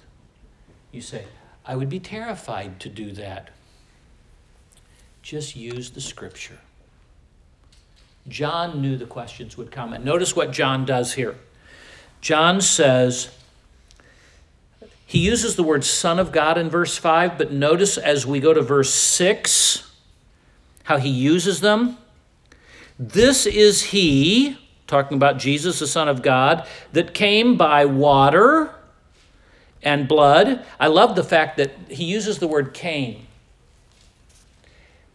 You 0.93 1.01
say, 1.01 1.25
I 1.67 1.75
would 1.75 1.89
be 1.89 1.99
terrified 1.99 2.79
to 2.81 2.89
do 2.89 3.11
that. 3.11 3.51
Just 5.23 5.57
use 5.57 5.91
the 5.91 6.01
scripture. 6.01 6.59
John 8.29 8.81
knew 8.81 8.97
the 8.97 9.07
questions 9.07 9.57
would 9.57 9.73
come. 9.73 9.93
And 9.93 10.05
notice 10.05 10.37
what 10.37 10.53
John 10.53 10.85
does 10.85 11.15
here. 11.15 11.35
John 12.21 12.61
says, 12.61 13.37
he 15.05 15.19
uses 15.19 15.57
the 15.57 15.65
word 15.65 15.83
Son 15.83 16.21
of 16.21 16.31
God 16.31 16.59
in 16.59 16.71
verse 16.71 16.97
5, 16.97 17.37
but 17.37 17.51
notice 17.51 17.99
as 17.99 18.25
we 18.25 18.39
go 18.39 18.55
to 18.55 18.63
verse 18.63 18.95
6 18.95 19.89
how 20.93 20.99
he 20.99 21.09
uses 21.09 21.61
them. 21.61 21.97
This 22.99 23.47
is 23.47 23.83
he, 23.85 24.59
talking 24.87 25.17
about 25.17 25.39
Jesus, 25.39 25.79
the 25.79 25.87
Son 25.87 26.07
of 26.07 26.21
God, 26.21 26.69
that 26.93 27.15
came 27.15 27.57
by 27.57 27.87
water 27.87 28.75
and 29.83 30.07
blood. 30.07 30.63
I 30.79 30.89
love 30.89 31.17
the 31.17 31.25
fact 31.25 31.57
that 31.57 31.73
he 31.89 32.05
uses 32.05 32.41
the 32.41 32.47
word 32.47 32.75
came 32.75 33.27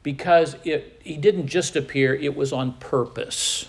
because 0.01 0.55
it, 0.63 0.99
he 1.03 1.15
didn't 1.15 1.45
just 1.45 1.75
appear, 1.75 2.15
it 2.15 2.35
was 2.35 2.51
on 2.51 2.73
purpose. 2.79 3.67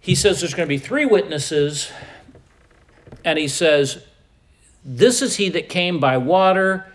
He 0.00 0.14
says 0.14 0.40
there's 0.40 0.54
going 0.54 0.66
to 0.66 0.74
be 0.74 0.78
three 0.78 1.04
witnesses, 1.04 1.92
and 3.22 3.38
he 3.38 3.48
says, 3.48 4.02
This 4.82 5.20
is 5.20 5.36
he 5.36 5.50
that 5.50 5.68
came 5.68 6.00
by 6.00 6.16
water 6.16 6.86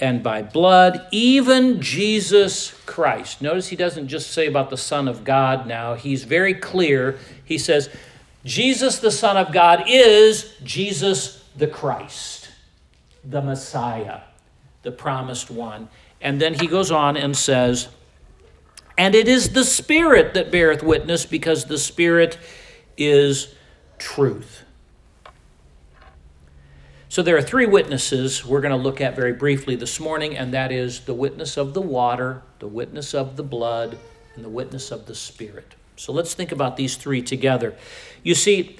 and 0.00 0.22
by 0.22 0.42
blood, 0.42 1.06
even 1.10 1.80
Jesus 1.80 2.72
Christ. 2.84 3.40
Notice 3.40 3.68
he 3.68 3.76
doesn't 3.76 4.08
just 4.08 4.32
say 4.32 4.46
about 4.46 4.70
the 4.70 4.76
Son 4.76 5.06
of 5.06 5.24
God 5.24 5.66
now, 5.66 5.94
he's 5.94 6.24
very 6.24 6.54
clear. 6.54 7.18
He 7.44 7.58
says, 7.58 7.88
Jesus, 8.44 8.98
the 8.98 9.10
Son 9.10 9.36
of 9.36 9.52
God, 9.52 9.84
is 9.86 10.54
Jesus 10.62 11.44
the 11.56 11.66
Christ, 11.66 12.50
the 13.24 13.40
Messiah 13.40 14.20
the 14.84 14.92
promised 14.92 15.50
one. 15.50 15.88
And 16.20 16.40
then 16.40 16.54
he 16.54 16.68
goes 16.68 16.92
on 16.92 17.16
and 17.16 17.36
says, 17.36 17.88
And 18.96 19.14
it 19.16 19.26
is 19.26 19.50
the 19.50 19.64
Spirit 19.64 20.34
that 20.34 20.52
beareth 20.52 20.82
witness, 20.82 21.26
because 21.26 21.64
the 21.64 21.78
Spirit 21.78 22.38
is 22.96 23.52
truth. 23.98 24.63
So 27.14 27.22
there 27.22 27.36
are 27.36 27.42
three 27.42 27.66
witnesses 27.66 28.44
we're 28.44 28.60
going 28.60 28.76
to 28.76 28.76
look 28.76 29.00
at 29.00 29.14
very 29.14 29.34
briefly 29.34 29.76
this 29.76 30.00
morning, 30.00 30.36
and 30.36 30.52
that 30.52 30.72
is 30.72 30.98
the 31.02 31.14
witness 31.14 31.56
of 31.56 31.72
the 31.72 31.80
water, 31.80 32.42
the 32.58 32.66
witness 32.66 33.14
of 33.14 33.36
the 33.36 33.44
blood, 33.44 33.96
and 34.34 34.44
the 34.44 34.48
witness 34.48 34.90
of 34.90 35.06
the 35.06 35.14
Spirit. 35.14 35.76
So 35.94 36.12
let's 36.12 36.34
think 36.34 36.50
about 36.50 36.76
these 36.76 36.96
three 36.96 37.22
together. 37.22 37.76
You 38.24 38.34
see, 38.34 38.78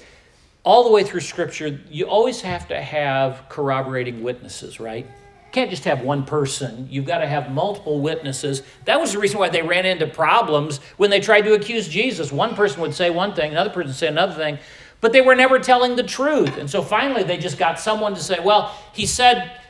all 0.65 0.83
the 0.83 0.91
way 0.91 1.05
through 1.05 1.21
Scripture, 1.21 1.79
you 1.89 2.07
always 2.07 2.41
have 2.41 2.67
to 2.71 2.83
have 2.83 3.45
corroborating 3.49 4.25
witnesses, 4.25 4.81
right? 4.81 5.07
You 5.07 5.53
can't 5.53 5.71
just 5.71 5.85
have 5.85 6.01
one 6.01 6.25
person. 6.25 6.89
You've 6.91 7.07
got 7.07 7.19
to 7.19 7.29
have 7.29 7.53
multiple 7.53 8.01
witnesses. 8.01 8.65
That 8.87 9.01
was 9.01 9.13
the 9.13 9.21
reason 9.21 9.39
why 9.39 9.51
they 9.51 9.63
ran 9.63 9.87
into 9.87 10.09
problems 10.09 10.79
when 10.97 11.09
they 11.09 11.21
tried 11.21 11.43
to 11.43 11.55
accuse 11.55 11.87
Jesus. 11.87 12.33
One 12.33 12.57
person 12.57 12.81
would 12.81 12.95
say 12.95 13.11
one 13.11 13.33
thing, 13.33 13.53
another 13.53 13.71
person 13.71 13.91
would 13.91 13.97
say 13.97 14.09
another 14.09 14.35
thing, 14.35 14.59
but 15.01 15.13
they 15.13 15.21
were 15.21 15.35
never 15.35 15.59
telling 15.59 15.97
the 15.97 16.03
truth. 16.03 16.57
And 16.57 16.71
so 16.71 16.83
finally 16.83 17.23
they 17.23 17.37
just 17.37 17.59
got 17.59 17.79
someone 17.79 18.15
to 18.15 18.21
say, 18.21 18.39
well, 18.41 18.75
he 18.93 19.07
said 19.07 19.61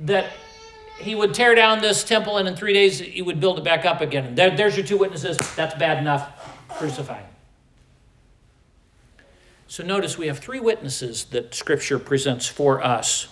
that 0.00 0.32
he 0.98 1.14
would 1.14 1.34
tear 1.34 1.54
down 1.54 1.80
this 1.80 2.04
temple 2.04 2.38
and 2.38 2.48
in 2.48 2.56
three 2.56 2.72
days 2.72 2.98
he 2.98 3.22
would 3.22 3.40
build 3.40 3.58
it 3.58 3.64
back 3.64 3.84
up 3.84 4.00
again. 4.00 4.34
There, 4.34 4.56
there's 4.56 4.76
your 4.76 4.86
two 4.86 4.96
witnesses. 4.96 5.38
That's 5.54 5.74
bad 5.74 5.98
enough. 5.98 6.30
Crucify 6.68 7.18
him. 7.18 7.26
So 9.68 9.82
notice 9.82 10.16
we 10.16 10.28
have 10.28 10.38
three 10.38 10.60
witnesses 10.60 11.24
that 11.26 11.54
Scripture 11.54 11.98
presents 11.98 12.46
for 12.46 12.82
us. 12.82 13.28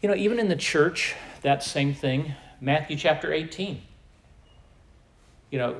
You 0.00 0.08
know, 0.08 0.14
even 0.14 0.38
in 0.38 0.48
the 0.48 0.56
church, 0.56 1.14
that 1.42 1.62
same 1.62 1.92
thing. 1.92 2.34
Matthew 2.60 2.96
chapter 2.96 3.32
18. 3.32 3.82
You 5.50 5.58
know, 5.58 5.76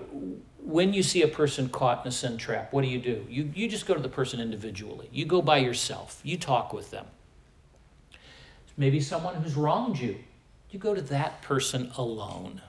when 0.62 0.92
you 0.92 1.02
see 1.02 1.22
a 1.22 1.28
person 1.28 1.68
caught 1.68 2.04
in 2.04 2.08
a 2.08 2.12
sin 2.12 2.36
trap, 2.36 2.72
what 2.72 2.82
do 2.82 2.88
you 2.88 2.98
do? 2.98 3.26
You, 3.28 3.50
you 3.54 3.68
just 3.68 3.86
go 3.86 3.94
to 3.94 4.00
the 4.00 4.08
person 4.08 4.40
individually. 4.40 5.08
You 5.12 5.24
go 5.24 5.42
by 5.42 5.58
yourself. 5.58 6.20
You 6.22 6.36
talk 6.36 6.72
with 6.72 6.90
them. 6.90 7.06
Maybe 8.76 9.00
someone 9.00 9.34
who's 9.34 9.56
wronged 9.56 9.98
you. 9.98 10.18
You 10.70 10.78
go 10.78 10.94
to 10.94 11.02
that 11.02 11.42
person 11.42 11.90
alone. 11.96 12.62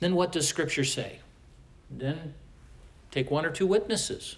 Then 0.00 0.14
what 0.14 0.32
does 0.32 0.46
Scripture 0.46 0.84
say? 0.84 1.20
Then 1.90 2.34
take 3.10 3.30
one 3.30 3.44
or 3.44 3.50
two 3.50 3.66
witnesses 3.66 4.36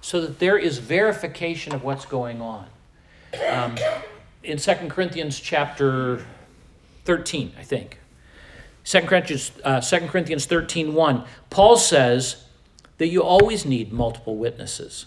so 0.00 0.20
that 0.20 0.38
there 0.38 0.58
is 0.58 0.78
verification 0.78 1.74
of 1.74 1.84
what's 1.84 2.04
going 2.04 2.40
on. 2.40 2.66
Um, 3.50 3.76
in 4.42 4.58
2 4.58 4.74
Corinthians 4.88 5.38
chapter 5.38 6.24
13, 7.04 7.52
I 7.58 7.62
think. 7.62 7.98
2 8.84 9.00
Corinthians, 9.02 9.52
uh, 9.64 9.80
2 9.80 10.08
Corinthians 10.08 10.46
13, 10.46 10.94
1, 10.94 11.24
Paul 11.50 11.76
says 11.76 12.44
that 12.98 13.08
you 13.08 13.22
always 13.22 13.64
need 13.64 13.92
multiple 13.92 14.36
witnesses. 14.36 15.06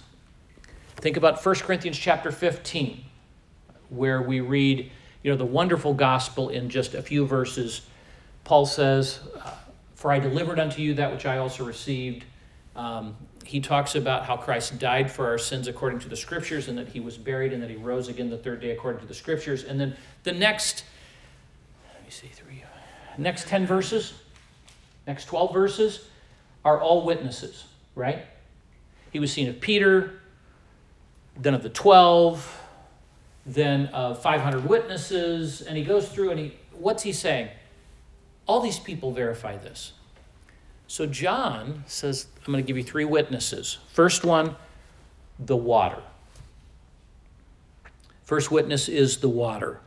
Think 0.97 1.17
about 1.17 1.45
1 1.45 1.55
Corinthians 1.55 1.97
chapter 1.97 2.31
15, 2.31 3.03
where 3.89 4.21
we 4.21 4.39
read, 4.39 4.91
you 5.23 5.31
know, 5.31 5.37
the 5.37 5.45
wonderful 5.45 5.93
gospel 5.93 6.49
in 6.49 6.69
just 6.69 6.93
a 6.93 7.01
few 7.01 7.25
verses. 7.25 7.81
Paul 8.43 8.65
says, 8.65 9.19
For 9.95 10.11
I 10.11 10.19
delivered 10.19 10.59
unto 10.59 10.81
you 10.81 10.93
that 10.95 11.11
which 11.11 11.25
I 11.25 11.37
also 11.37 11.65
received. 11.65 12.25
Um, 12.75 13.15
he 13.43 13.59
talks 13.59 13.95
about 13.95 14.25
how 14.25 14.37
Christ 14.37 14.79
died 14.79 15.11
for 15.11 15.27
our 15.27 15.37
sins 15.37 15.67
according 15.67 15.99
to 15.99 16.09
the 16.09 16.15
scriptures 16.15 16.67
and 16.67 16.77
that 16.77 16.87
he 16.87 16.99
was 16.99 17.17
buried 17.17 17.53
and 17.53 17.61
that 17.61 17.69
he 17.69 17.75
rose 17.75 18.07
again 18.07 18.29
the 18.29 18.37
third 18.37 18.61
day 18.61 18.71
according 18.71 19.01
to 19.01 19.07
the 19.07 19.13
scriptures. 19.13 19.63
And 19.63 19.79
then 19.79 19.95
the 20.23 20.31
next, 20.31 20.83
let 21.93 22.03
me 22.03 22.09
see, 22.09 22.29
next 23.17 23.47
10 23.47 23.65
verses, 23.65 24.13
next 25.07 25.25
12 25.25 25.53
verses 25.53 26.07
are 26.63 26.79
all 26.79 27.05
witnesses, 27.05 27.65
right? 27.95 28.25
He 29.11 29.19
was 29.19 29.31
seen 29.31 29.47
of 29.47 29.61
Peter, 29.61 30.19
then 31.37 31.53
of 31.53 31.63
the 31.63 31.69
12, 31.69 32.61
then 33.45 33.87
of 33.87 34.21
500 34.21 34.67
witnesses, 34.67 35.61
and 35.61 35.77
he 35.77 35.83
goes 35.83 36.07
through 36.09 36.31
and 36.31 36.39
he, 36.39 36.57
what's 36.73 37.03
he 37.03 37.13
saying? 37.13 37.49
All 38.47 38.59
these 38.59 38.79
people 38.79 39.11
verify 39.11 39.57
this. 39.57 39.93
So 40.87 41.05
John 41.05 41.83
says, 41.87 42.27
I'm 42.45 42.51
going 42.51 42.63
to 42.63 42.67
give 42.67 42.77
you 42.77 42.83
three 42.83 43.05
witnesses. 43.05 43.79
First 43.91 44.23
one, 44.23 44.55
the 45.39 45.55
water. 45.55 46.01
First 48.23 48.51
witness 48.51 48.87
is 48.87 49.17
the 49.17 49.29
water. 49.29 49.79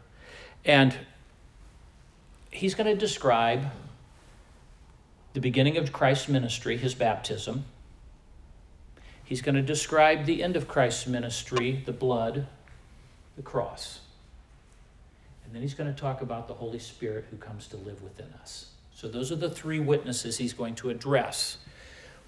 And 0.64 0.96
he's 2.58 2.74
going 2.74 2.86
to 2.86 2.96
describe 2.96 3.66
the 5.32 5.40
beginning 5.40 5.76
of 5.76 5.92
Christ's 5.92 6.28
ministry, 6.28 6.76
his 6.76 6.92
baptism. 6.92 7.64
He's 9.24 9.42
going 9.42 9.54
to 9.54 9.62
describe 9.62 10.24
the 10.24 10.42
end 10.42 10.56
of 10.56 10.66
Christ's 10.66 11.06
ministry, 11.06 11.82
the 11.86 11.92
blood, 11.92 12.48
the 13.36 13.42
cross. 13.42 14.00
And 15.44 15.54
then 15.54 15.62
he's 15.62 15.74
going 15.74 15.92
to 15.92 15.98
talk 15.98 16.20
about 16.20 16.48
the 16.48 16.54
Holy 16.54 16.80
Spirit 16.80 17.26
who 17.30 17.36
comes 17.36 17.68
to 17.68 17.76
live 17.76 18.02
within 18.02 18.32
us. 18.40 18.72
So 18.92 19.06
those 19.06 19.30
are 19.30 19.36
the 19.36 19.50
three 19.50 19.78
witnesses 19.78 20.38
he's 20.38 20.52
going 20.52 20.74
to 20.76 20.90
address. 20.90 21.58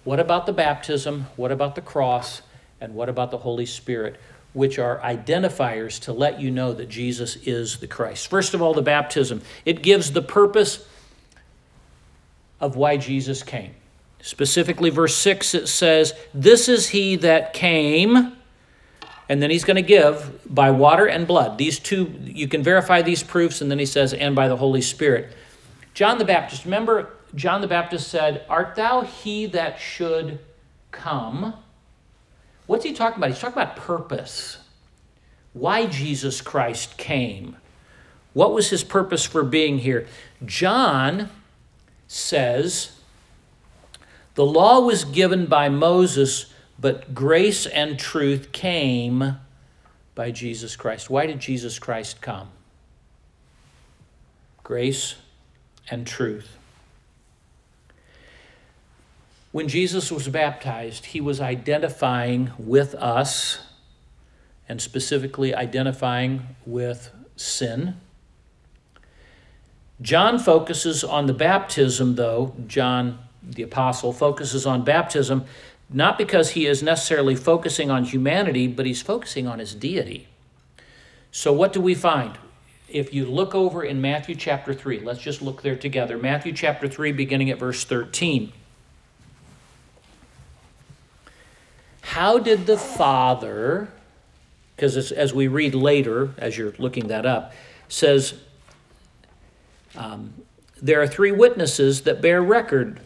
What 0.04 0.20
about 0.20 0.46
the 0.46 0.52
baptism? 0.52 1.26
What 1.34 1.50
about 1.50 1.74
the 1.74 1.80
cross? 1.80 2.42
And 2.80 2.94
what 2.94 3.08
about 3.08 3.32
the 3.32 3.38
Holy 3.38 3.66
Spirit? 3.66 4.20
Which 4.52 4.78
are 4.78 4.98
identifiers 4.98 6.00
to 6.02 6.12
let 6.12 6.40
you 6.40 6.50
know 6.50 6.72
that 6.72 6.88
Jesus 6.88 7.36
is 7.36 7.78
the 7.78 7.86
Christ. 7.86 8.28
First 8.28 8.54
of 8.54 8.60
all, 8.60 8.74
the 8.74 8.82
baptism. 8.82 9.42
It 9.64 9.82
gives 9.82 10.12
the 10.12 10.22
purpose 10.22 10.86
of 12.60 12.76
why 12.76 12.96
Jesus 12.96 13.42
came. 13.42 13.74
Specifically, 14.22 14.90
verse 14.90 15.16
6, 15.16 15.54
it 15.54 15.68
says, 15.68 16.14
This 16.34 16.68
is 16.68 16.88
he 16.88 17.16
that 17.16 17.52
came. 17.52 18.36
And 19.30 19.40
then 19.40 19.50
he's 19.50 19.62
going 19.62 19.76
to 19.76 19.82
give 19.82 20.40
by 20.44 20.72
water 20.72 21.06
and 21.06 21.24
blood. 21.24 21.56
These 21.56 21.78
two, 21.78 22.12
you 22.24 22.48
can 22.48 22.64
verify 22.64 23.00
these 23.00 23.22
proofs. 23.22 23.60
And 23.60 23.70
then 23.70 23.78
he 23.78 23.86
says, 23.86 24.12
and 24.12 24.34
by 24.34 24.48
the 24.48 24.56
Holy 24.56 24.82
Spirit. 24.82 25.32
John 25.94 26.18
the 26.18 26.24
Baptist, 26.24 26.64
remember, 26.64 27.10
John 27.36 27.60
the 27.60 27.68
Baptist 27.68 28.08
said, 28.08 28.44
Art 28.48 28.74
thou 28.74 29.02
he 29.02 29.46
that 29.46 29.78
should 29.78 30.40
come? 30.90 31.54
What's 32.70 32.84
he 32.84 32.92
talking 32.92 33.16
about? 33.16 33.30
He's 33.30 33.40
talking 33.40 33.60
about 33.60 33.74
purpose. 33.74 34.58
Why 35.54 35.86
Jesus 35.86 36.40
Christ 36.40 36.96
came. 36.96 37.56
What 38.32 38.52
was 38.54 38.70
his 38.70 38.84
purpose 38.84 39.24
for 39.24 39.42
being 39.42 39.78
here? 39.78 40.06
John 40.46 41.30
says, 42.06 42.92
The 44.36 44.46
law 44.46 44.78
was 44.78 45.02
given 45.02 45.46
by 45.46 45.68
Moses, 45.68 46.54
but 46.78 47.12
grace 47.12 47.66
and 47.66 47.98
truth 47.98 48.52
came 48.52 49.38
by 50.14 50.30
Jesus 50.30 50.76
Christ. 50.76 51.10
Why 51.10 51.26
did 51.26 51.40
Jesus 51.40 51.76
Christ 51.80 52.20
come? 52.22 52.50
Grace 54.62 55.16
and 55.90 56.06
truth. 56.06 56.56
When 59.52 59.68
Jesus 59.68 60.12
was 60.12 60.28
baptized, 60.28 61.06
he 61.06 61.20
was 61.20 61.40
identifying 61.40 62.52
with 62.58 62.94
us 62.94 63.60
and 64.68 64.80
specifically 64.80 65.54
identifying 65.54 66.54
with 66.64 67.10
sin. 67.34 67.96
John 70.00 70.38
focuses 70.38 71.02
on 71.02 71.26
the 71.26 71.34
baptism, 71.34 72.14
though. 72.14 72.54
John, 72.66 73.18
the 73.42 73.62
apostle, 73.62 74.12
focuses 74.12 74.66
on 74.66 74.84
baptism 74.84 75.44
not 75.92 76.16
because 76.16 76.50
he 76.50 76.66
is 76.66 76.84
necessarily 76.84 77.34
focusing 77.34 77.90
on 77.90 78.04
humanity, 78.04 78.68
but 78.68 78.86
he's 78.86 79.02
focusing 79.02 79.48
on 79.48 79.58
his 79.58 79.74
deity. 79.74 80.28
So, 81.32 81.52
what 81.52 81.72
do 81.72 81.80
we 81.80 81.96
find? 81.96 82.38
if 82.92 83.14
you 83.14 83.24
look 83.24 83.54
over 83.54 83.82
in 83.82 84.00
Matthew 84.00 84.34
chapter 84.34 84.74
3, 84.74 85.00
let's 85.00 85.20
just 85.20 85.40
look 85.40 85.62
there 85.62 85.76
together. 85.76 86.18
Matthew 86.18 86.52
chapter 86.52 86.88
3, 86.88 87.12
beginning 87.12 87.50
at 87.50 87.58
verse 87.58 87.84
13. 87.84 88.52
How 92.10 92.40
did 92.40 92.66
the 92.66 92.76
Father, 92.76 93.86
because 94.74 95.12
as 95.12 95.32
we 95.32 95.46
read 95.46 95.76
later, 95.76 96.34
as 96.38 96.58
you're 96.58 96.74
looking 96.76 97.06
that 97.06 97.24
up, 97.24 97.52
says, 97.88 98.34
um, 99.94 100.34
there 100.82 101.00
are 101.00 101.06
three 101.06 101.30
witnesses 101.30 102.02
that 102.02 102.20
bear 102.20 102.42
record 102.42 102.98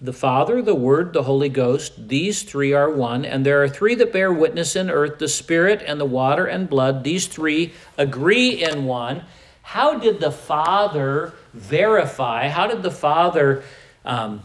the 0.00 0.12
Father, 0.12 0.62
the 0.62 0.76
Word, 0.76 1.14
the 1.14 1.24
Holy 1.24 1.48
Ghost, 1.48 2.06
these 2.06 2.44
three 2.44 2.72
are 2.72 2.88
one, 2.88 3.24
and 3.24 3.44
there 3.44 3.60
are 3.60 3.68
three 3.68 3.96
that 3.96 4.12
bear 4.12 4.32
witness 4.32 4.76
in 4.76 4.88
earth 4.88 5.18
the 5.18 5.26
Spirit 5.26 5.82
and 5.84 6.00
the 6.00 6.04
water 6.04 6.46
and 6.46 6.70
blood. 6.70 7.02
These 7.02 7.26
three 7.26 7.72
agree 7.96 8.62
in 8.62 8.84
one. 8.84 9.24
How 9.62 9.98
did 9.98 10.20
the 10.20 10.30
Father 10.30 11.32
verify? 11.52 12.46
How 12.46 12.68
did 12.68 12.84
the 12.84 12.92
Father, 12.92 13.64
um, 14.04 14.44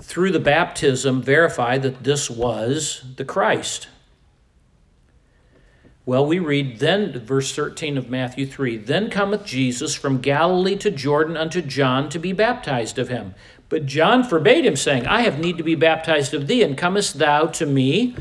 through 0.00 0.30
the 0.30 0.40
baptism, 0.40 1.22
verify 1.22 1.78
that 1.78 2.04
this 2.04 2.30
was 2.30 3.04
the 3.16 3.24
Christ? 3.24 3.88
Well, 6.04 6.24
we 6.24 6.38
read 6.38 6.78
then, 6.78 7.18
verse 7.18 7.52
13 7.52 7.98
of 7.98 8.08
Matthew 8.08 8.46
3 8.46 8.76
Then 8.76 9.10
cometh 9.10 9.44
Jesus 9.44 9.96
from 9.96 10.20
Galilee 10.20 10.76
to 10.76 10.90
Jordan 10.90 11.36
unto 11.36 11.60
John 11.60 12.08
to 12.10 12.20
be 12.20 12.32
baptized 12.32 12.96
of 12.98 13.08
him. 13.08 13.34
But 13.68 13.86
John 13.86 14.22
forbade 14.22 14.64
him, 14.64 14.76
saying, 14.76 15.06
I 15.08 15.22
have 15.22 15.40
need 15.40 15.58
to 15.58 15.64
be 15.64 15.74
baptized 15.74 16.32
of 16.32 16.46
thee, 16.46 16.62
and 16.62 16.78
comest 16.78 17.18
thou 17.18 17.46
to 17.46 17.66
me? 17.66 18.14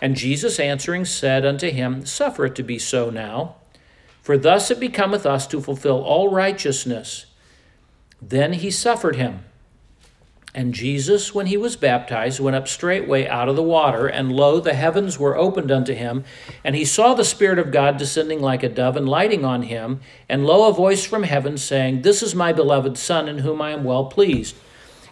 And 0.00 0.16
Jesus 0.16 0.60
answering 0.60 1.04
said 1.04 1.44
unto 1.44 1.70
him, 1.70 2.06
Suffer 2.06 2.46
it 2.46 2.54
to 2.54 2.62
be 2.62 2.78
so 2.78 3.10
now, 3.10 3.56
for 4.20 4.38
thus 4.38 4.70
it 4.70 4.78
becometh 4.78 5.26
us 5.26 5.48
to 5.48 5.60
fulfill 5.60 6.00
all 6.00 6.30
righteousness. 6.30 7.26
Then 8.20 8.52
he 8.52 8.70
suffered 8.70 9.16
him. 9.16 9.44
And 10.54 10.74
Jesus, 10.74 11.34
when 11.34 11.46
he 11.46 11.56
was 11.56 11.76
baptized, 11.76 12.38
went 12.38 12.56
up 12.56 12.68
straightway 12.68 13.26
out 13.26 13.48
of 13.48 13.56
the 13.56 13.62
water, 13.62 14.06
and 14.06 14.30
lo, 14.30 14.60
the 14.60 14.74
heavens 14.74 15.18
were 15.18 15.36
opened 15.36 15.70
unto 15.70 15.94
him, 15.94 16.24
and 16.62 16.76
he 16.76 16.84
saw 16.84 17.14
the 17.14 17.24
Spirit 17.24 17.58
of 17.58 17.72
God 17.72 17.96
descending 17.96 18.42
like 18.42 18.62
a 18.62 18.68
dove 18.68 18.96
and 18.96 19.08
lighting 19.08 19.46
on 19.46 19.62
him, 19.62 20.00
and 20.28 20.44
lo, 20.44 20.68
a 20.68 20.72
voice 20.72 21.06
from 21.06 21.22
heaven 21.22 21.56
saying, 21.56 22.02
This 22.02 22.22
is 22.22 22.34
my 22.34 22.52
beloved 22.52 22.98
Son, 22.98 23.28
in 23.28 23.38
whom 23.38 23.62
I 23.62 23.70
am 23.70 23.82
well 23.82 24.04
pleased. 24.06 24.54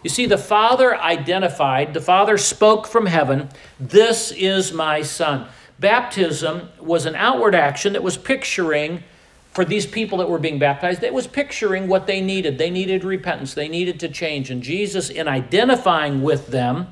You 0.03 0.11
see, 0.11 0.27
the 0.27 0.37
Father 0.37 0.95
identified, 0.95 1.95
the 1.95 2.01
Father 2.01 2.37
spoke 2.37 2.85
from 2.85 3.07
heaven, 3.07 3.49
This 3.79 4.31
is 4.31 4.71
my 4.71 5.01
Son. 5.01 5.47
Baptism 5.79 6.69
was 6.79 7.07
an 7.07 7.15
outward 7.15 7.55
action 7.55 7.93
that 7.93 8.03
was 8.03 8.15
picturing 8.15 9.03
for 9.51 9.65
these 9.65 9.85
people 9.85 10.17
that 10.19 10.29
were 10.29 10.39
being 10.39 10.59
baptized, 10.59 11.03
it 11.03 11.13
was 11.13 11.27
picturing 11.27 11.87
what 11.87 12.07
they 12.07 12.21
needed. 12.21 12.57
They 12.57 12.69
needed 12.69 13.03
repentance, 13.03 13.53
they 13.53 13.67
needed 13.67 13.99
to 13.99 14.09
change. 14.09 14.49
And 14.49 14.63
Jesus, 14.63 15.09
in 15.09 15.27
identifying 15.27 16.21
with 16.21 16.47
them, 16.47 16.87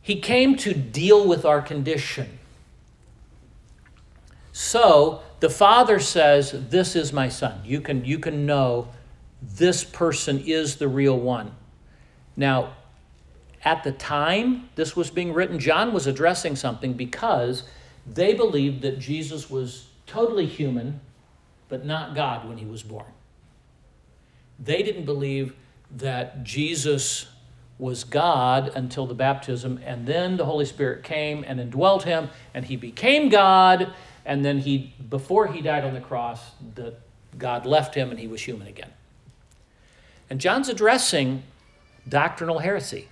he 0.00 0.20
came 0.20 0.56
to 0.58 0.72
deal 0.72 1.26
with 1.26 1.44
our 1.44 1.60
condition. 1.60 2.38
So 4.52 5.22
the 5.40 5.50
Father 5.50 5.98
says, 5.98 6.54
This 6.70 6.94
is 6.94 7.12
my 7.12 7.28
Son. 7.28 7.60
You 7.64 7.80
can, 7.80 8.04
you 8.04 8.18
can 8.18 8.46
know 8.46 8.88
this 9.42 9.84
person 9.84 10.42
is 10.46 10.76
the 10.76 10.88
real 10.88 11.18
one. 11.18 11.52
Now, 12.36 12.74
at 13.64 13.82
the 13.84 13.92
time 13.92 14.68
this 14.76 14.94
was 14.94 15.10
being 15.10 15.32
written, 15.32 15.58
John 15.58 15.92
was 15.92 16.06
addressing 16.06 16.56
something 16.56 16.92
because 16.92 17.64
they 18.06 18.34
believed 18.34 18.82
that 18.82 18.98
Jesus 18.98 19.50
was 19.50 19.89
totally 20.10 20.46
human, 20.46 21.00
but 21.68 21.84
not 21.84 22.14
God 22.14 22.48
when 22.48 22.58
he 22.58 22.66
was 22.66 22.82
born. 22.82 23.06
They 24.58 24.82
didn't 24.82 25.04
believe 25.04 25.54
that 25.96 26.42
Jesus 26.42 27.26
was 27.78 28.04
God 28.04 28.72
until 28.74 29.06
the 29.06 29.14
baptism, 29.14 29.80
and 29.84 30.06
then 30.06 30.36
the 30.36 30.44
Holy 30.44 30.66
Spirit 30.66 31.02
came 31.02 31.44
and 31.46 31.58
indwelt 31.60 32.02
him, 32.02 32.28
and 32.52 32.64
he 32.64 32.76
became 32.76 33.28
God, 33.28 33.92
and 34.26 34.44
then 34.44 34.58
he, 34.58 34.92
before 35.08 35.46
he 35.46 35.62
died 35.62 35.84
on 35.84 35.94
the 35.94 36.00
cross, 36.00 36.50
the, 36.74 36.94
God 37.38 37.64
left 37.64 37.94
him 37.94 38.10
and 38.10 38.18
he 38.18 38.26
was 38.26 38.42
human 38.42 38.66
again. 38.66 38.90
And 40.28 40.40
John's 40.40 40.68
addressing 40.68 41.42
doctrinal 42.08 42.58
heresy. 42.58 43.08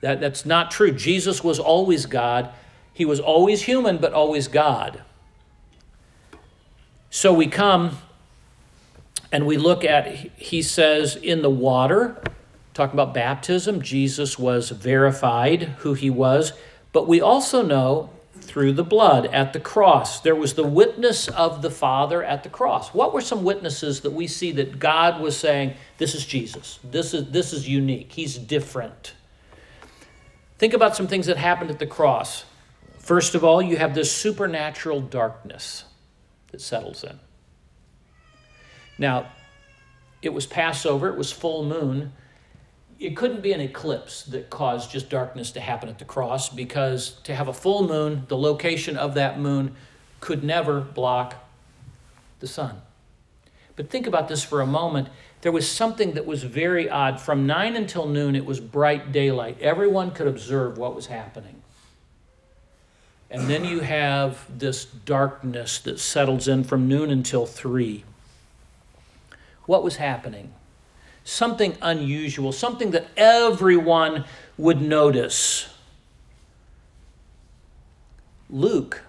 That, 0.00 0.20
that's 0.20 0.46
not 0.46 0.70
true. 0.70 0.92
Jesus 0.92 1.44
was 1.44 1.58
always 1.58 2.06
God. 2.06 2.50
He 2.92 3.04
was 3.04 3.20
always 3.20 3.62
human, 3.62 3.98
but 3.98 4.12
always 4.12 4.48
God. 4.48 5.02
So 7.10 7.32
we 7.32 7.46
come 7.46 7.98
and 9.32 9.46
we 9.46 9.56
look 9.56 9.84
at, 9.84 10.06
he 10.36 10.62
says, 10.62 11.16
in 11.16 11.42
the 11.42 11.50
water, 11.50 12.22
talking 12.74 12.94
about 12.94 13.14
baptism, 13.14 13.82
Jesus 13.82 14.38
was 14.38 14.70
verified 14.70 15.62
who 15.78 15.94
he 15.94 16.10
was. 16.10 16.52
But 16.92 17.08
we 17.08 17.20
also 17.20 17.62
know 17.62 18.10
through 18.40 18.72
the 18.72 18.84
blood 18.84 19.26
at 19.26 19.52
the 19.52 19.60
cross. 19.60 20.20
There 20.20 20.34
was 20.34 20.54
the 20.54 20.66
witness 20.66 21.28
of 21.28 21.60
the 21.60 21.70
Father 21.70 22.22
at 22.22 22.42
the 22.42 22.48
cross. 22.48 22.94
What 22.94 23.12
were 23.12 23.20
some 23.20 23.44
witnesses 23.44 24.00
that 24.00 24.12
we 24.12 24.26
see 24.26 24.52
that 24.52 24.78
God 24.78 25.20
was 25.20 25.36
saying, 25.36 25.74
this 25.98 26.14
is 26.14 26.24
Jesus. 26.24 26.78
This 26.82 27.12
is 27.12 27.30
this 27.30 27.52
is 27.52 27.68
unique. 27.68 28.12
He's 28.12 28.38
different. 28.38 29.14
Think 30.58 30.72
about 30.72 30.96
some 30.96 31.06
things 31.06 31.26
that 31.26 31.36
happened 31.36 31.70
at 31.70 31.78
the 31.78 31.86
cross. 31.86 32.44
First 32.98 33.34
of 33.34 33.44
all, 33.44 33.60
you 33.60 33.76
have 33.76 33.94
this 33.94 34.10
supernatural 34.10 35.00
darkness 35.00 35.84
that 36.50 36.60
settles 36.60 37.04
in. 37.04 37.18
Now, 38.98 39.26
it 40.22 40.32
was 40.34 40.46
Passover, 40.46 41.08
it 41.08 41.16
was 41.16 41.30
full 41.30 41.64
moon. 41.64 42.12
It 42.98 43.16
couldn't 43.16 43.42
be 43.42 43.52
an 43.52 43.60
eclipse 43.60 44.24
that 44.24 44.50
caused 44.50 44.90
just 44.90 45.08
darkness 45.08 45.52
to 45.52 45.60
happen 45.60 45.88
at 45.88 46.00
the 46.00 46.04
cross 46.04 46.48
because 46.48 47.12
to 47.22 47.34
have 47.34 47.46
a 47.46 47.52
full 47.52 47.86
moon, 47.86 48.24
the 48.26 48.36
location 48.36 48.96
of 48.96 49.14
that 49.14 49.38
moon 49.38 49.76
could 50.18 50.42
never 50.42 50.80
block 50.80 51.36
the 52.40 52.48
sun. 52.48 52.82
But 53.76 53.90
think 53.90 54.08
about 54.08 54.26
this 54.26 54.42
for 54.42 54.60
a 54.60 54.66
moment. 54.66 55.08
There 55.42 55.52
was 55.52 55.70
something 55.70 56.14
that 56.14 56.26
was 56.26 56.42
very 56.42 56.90
odd. 56.90 57.20
From 57.20 57.46
9 57.46 57.76
until 57.76 58.08
noon, 58.08 58.34
it 58.34 58.44
was 58.44 58.58
bright 58.58 59.12
daylight. 59.12 59.60
Everyone 59.60 60.10
could 60.10 60.26
observe 60.26 60.76
what 60.76 60.96
was 60.96 61.06
happening. 61.06 61.62
And 63.30 63.48
then 63.48 63.64
you 63.64 63.80
have 63.80 64.46
this 64.58 64.84
darkness 64.84 65.78
that 65.80 65.98
settles 65.98 66.48
in 66.48 66.64
from 66.64 66.88
noon 66.88 67.10
until 67.10 67.44
3. 67.44 68.04
What 69.66 69.84
was 69.84 69.96
happening? 69.96 70.54
Something 71.24 71.76
unusual, 71.82 72.52
something 72.52 72.90
that 72.92 73.08
everyone 73.18 74.24
would 74.56 74.80
notice. 74.80 75.68
Luke, 78.48 79.02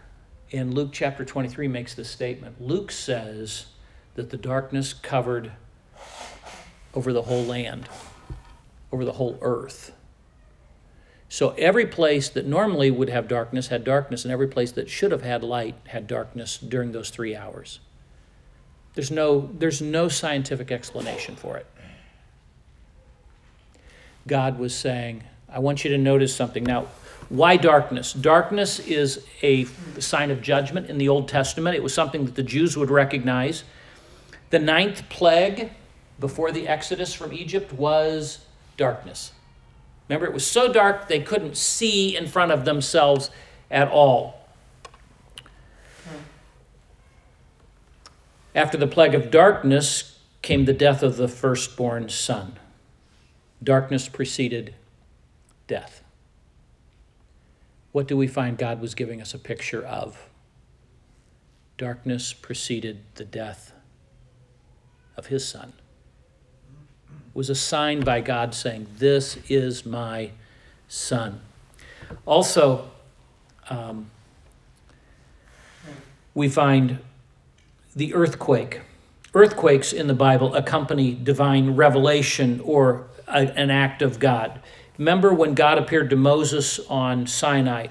in 0.49 0.75
Luke 0.75 0.89
chapter 0.91 1.23
23, 1.23 1.69
makes 1.69 1.93
this 1.93 2.10
statement. 2.10 2.62
Luke 2.62 2.91
says 2.91 3.67
that 4.15 4.32
the 4.32 4.38
darkness 4.38 4.91
covered 4.91 5.53
over 6.93 7.13
the 7.13 7.21
whole 7.21 7.45
land, 7.45 7.88
over 8.91 9.05
the 9.05 9.13
whole 9.13 9.38
earth. 9.41 9.93
So 11.31 11.51
every 11.51 11.85
place 11.85 12.27
that 12.29 12.47
normally 12.47 12.89
would 12.89 13.09
have 13.09 13.27
darkness 13.27 13.67
had 13.67 13.83
darkness, 13.83 14.25
and 14.25 14.31
every 14.31 14.47
place 14.47 14.71
that 14.71 14.89
should 14.89 15.11
have 15.11 15.21
had 15.21 15.43
light 15.43 15.75
had 15.87 16.07
darkness 16.07 16.57
during 16.57 16.91
those 16.91 17.11
three 17.11 17.35
hours. 17.35 17.79
There's 18.95 19.11
no, 19.11 19.51
there's 19.53 19.79
no 19.79 20.09
scientific 20.09 20.71
explanation 20.71 21.35
for 21.35 21.55
it. 21.55 21.67
God 24.25 24.57
was 24.57 24.75
saying, 24.75 25.23
I 25.47 25.59
want 25.59 25.83
you 25.83 25.91
to 25.91 25.97
notice 25.97 26.35
something. 26.35 26.63
Now, 26.63 26.87
why 27.29 27.57
darkness? 27.57 28.11
Darkness 28.13 28.79
is 28.79 29.23
a 29.43 29.65
sign 29.99 30.31
of 30.31 30.41
judgment 30.41 30.89
in 30.89 30.97
the 30.97 31.09
Old 31.09 31.27
Testament. 31.27 31.75
It 31.75 31.83
was 31.83 31.93
something 31.93 32.25
that 32.25 32.35
the 32.35 32.43
Jews 32.43 32.75
would 32.75 32.89
recognize. 32.89 33.63
The 34.49 34.59
ninth 34.59 35.07
plague 35.09 35.69
before 36.19 36.51
the 36.51 36.67
Exodus 36.67 37.13
from 37.13 37.31
Egypt 37.33 37.71
was 37.71 38.39
darkness. 38.77 39.31
Remember, 40.09 40.25
it 40.25 40.33
was 40.33 40.45
so 40.45 40.73
dark 40.73 41.07
they 41.07 41.19
couldn't 41.19 41.55
see 41.55 42.17
in 42.17 42.27
front 42.27 42.51
of 42.51 42.65
themselves 42.65 43.29
at 43.69 43.87
all. 43.87 44.47
After 48.55 48.75
the 48.75 48.87
plague 48.87 49.13
of 49.13 49.29
darkness 49.29 50.19
came 50.41 50.65
the 50.65 50.73
death 50.73 51.03
of 51.03 51.17
the 51.17 51.27
firstborn 51.27 52.09
son. 52.09 52.57
Darkness 53.63 54.09
preceded 54.09 54.73
death. 55.67 56.03
What 57.91 58.07
do 58.07 58.17
we 58.17 58.27
find 58.27 58.57
God 58.57 58.81
was 58.81 58.95
giving 58.95 59.21
us 59.21 59.35
a 59.35 59.39
picture 59.39 59.85
of? 59.85 60.29
Darkness 61.77 62.33
preceded 62.33 63.01
the 63.15 63.25
death 63.25 63.73
of 65.15 65.27
his 65.27 65.47
son 65.47 65.73
was 67.33 67.49
a 67.49 67.55
sign 67.55 68.01
by 68.01 68.21
God 68.21 68.53
saying, 68.53 68.87
This 68.97 69.37
is 69.47 69.85
my 69.85 70.31
son. 70.87 71.41
Also, 72.25 72.89
um, 73.69 74.09
we 76.33 76.49
find 76.49 76.99
the 77.95 78.13
earthquake. 78.13 78.81
Earthquakes 79.33 79.93
in 79.93 80.07
the 80.07 80.13
Bible 80.13 80.55
accompany 80.55 81.13
divine 81.13 81.75
revelation 81.75 82.61
or 82.63 83.07
a, 83.27 83.51
an 83.55 83.69
act 83.69 84.01
of 84.01 84.19
God. 84.19 84.59
Remember 84.97 85.33
when 85.33 85.53
God 85.53 85.77
appeared 85.77 86.09
to 86.09 86.15
Moses 86.15 86.79
on 86.89 87.27
Sinai? 87.27 87.87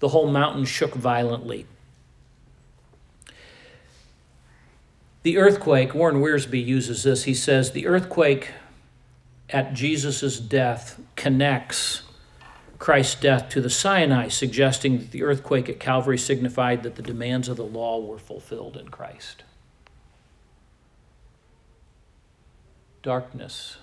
The 0.00 0.08
whole 0.08 0.30
mountain 0.30 0.64
shook 0.64 0.94
violently. 0.94 1.66
The 5.22 5.38
earthquake, 5.38 5.94
Warren 5.94 6.20
Wiersbe 6.20 6.64
uses 6.64 7.02
this. 7.02 7.24
He 7.24 7.34
says, 7.34 7.72
The 7.72 7.86
earthquake 7.86 8.50
at 9.50 9.74
Jesus' 9.74 10.40
death 10.40 11.00
connects 11.14 12.02
Christ's 12.78 13.20
death 13.20 13.48
to 13.50 13.60
the 13.60 13.70
Sinai, 13.70 14.28
suggesting 14.28 14.98
that 14.98 15.10
the 15.10 15.22
earthquake 15.22 15.68
at 15.68 15.80
Calvary 15.80 16.18
signified 16.18 16.82
that 16.82 16.96
the 16.96 17.02
demands 17.02 17.48
of 17.48 17.56
the 17.56 17.64
law 17.64 18.00
were 18.00 18.18
fulfilled 18.18 18.76
in 18.76 18.88
Christ. 18.88 19.44
Darkness, 23.02 23.78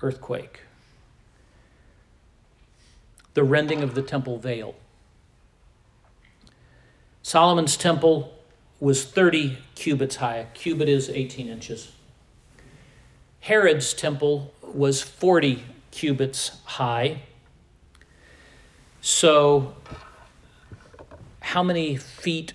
earthquake, 0.00 0.60
the 3.34 3.42
rending 3.42 3.82
of 3.82 3.94
the 3.94 4.02
temple 4.02 4.38
veil. 4.38 4.74
Solomon's 7.22 7.76
temple 7.76 8.34
was 8.78 9.04
30 9.04 9.58
cubits 9.74 10.16
high. 10.16 10.36
A 10.36 10.44
cubit 10.46 10.88
is 10.88 11.08
18 11.08 11.48
inches. 11.48 11.92
Herod's 13.42 13.92
temple 13.92 14.54
was 14.62 15.02
40 15.02 15.64
cubits 15.90 16.60
high. 16.64 17.22
So, 19.00 19.74
how 21.40 21.64
many 21.64 21.96
feet 21.96 22.52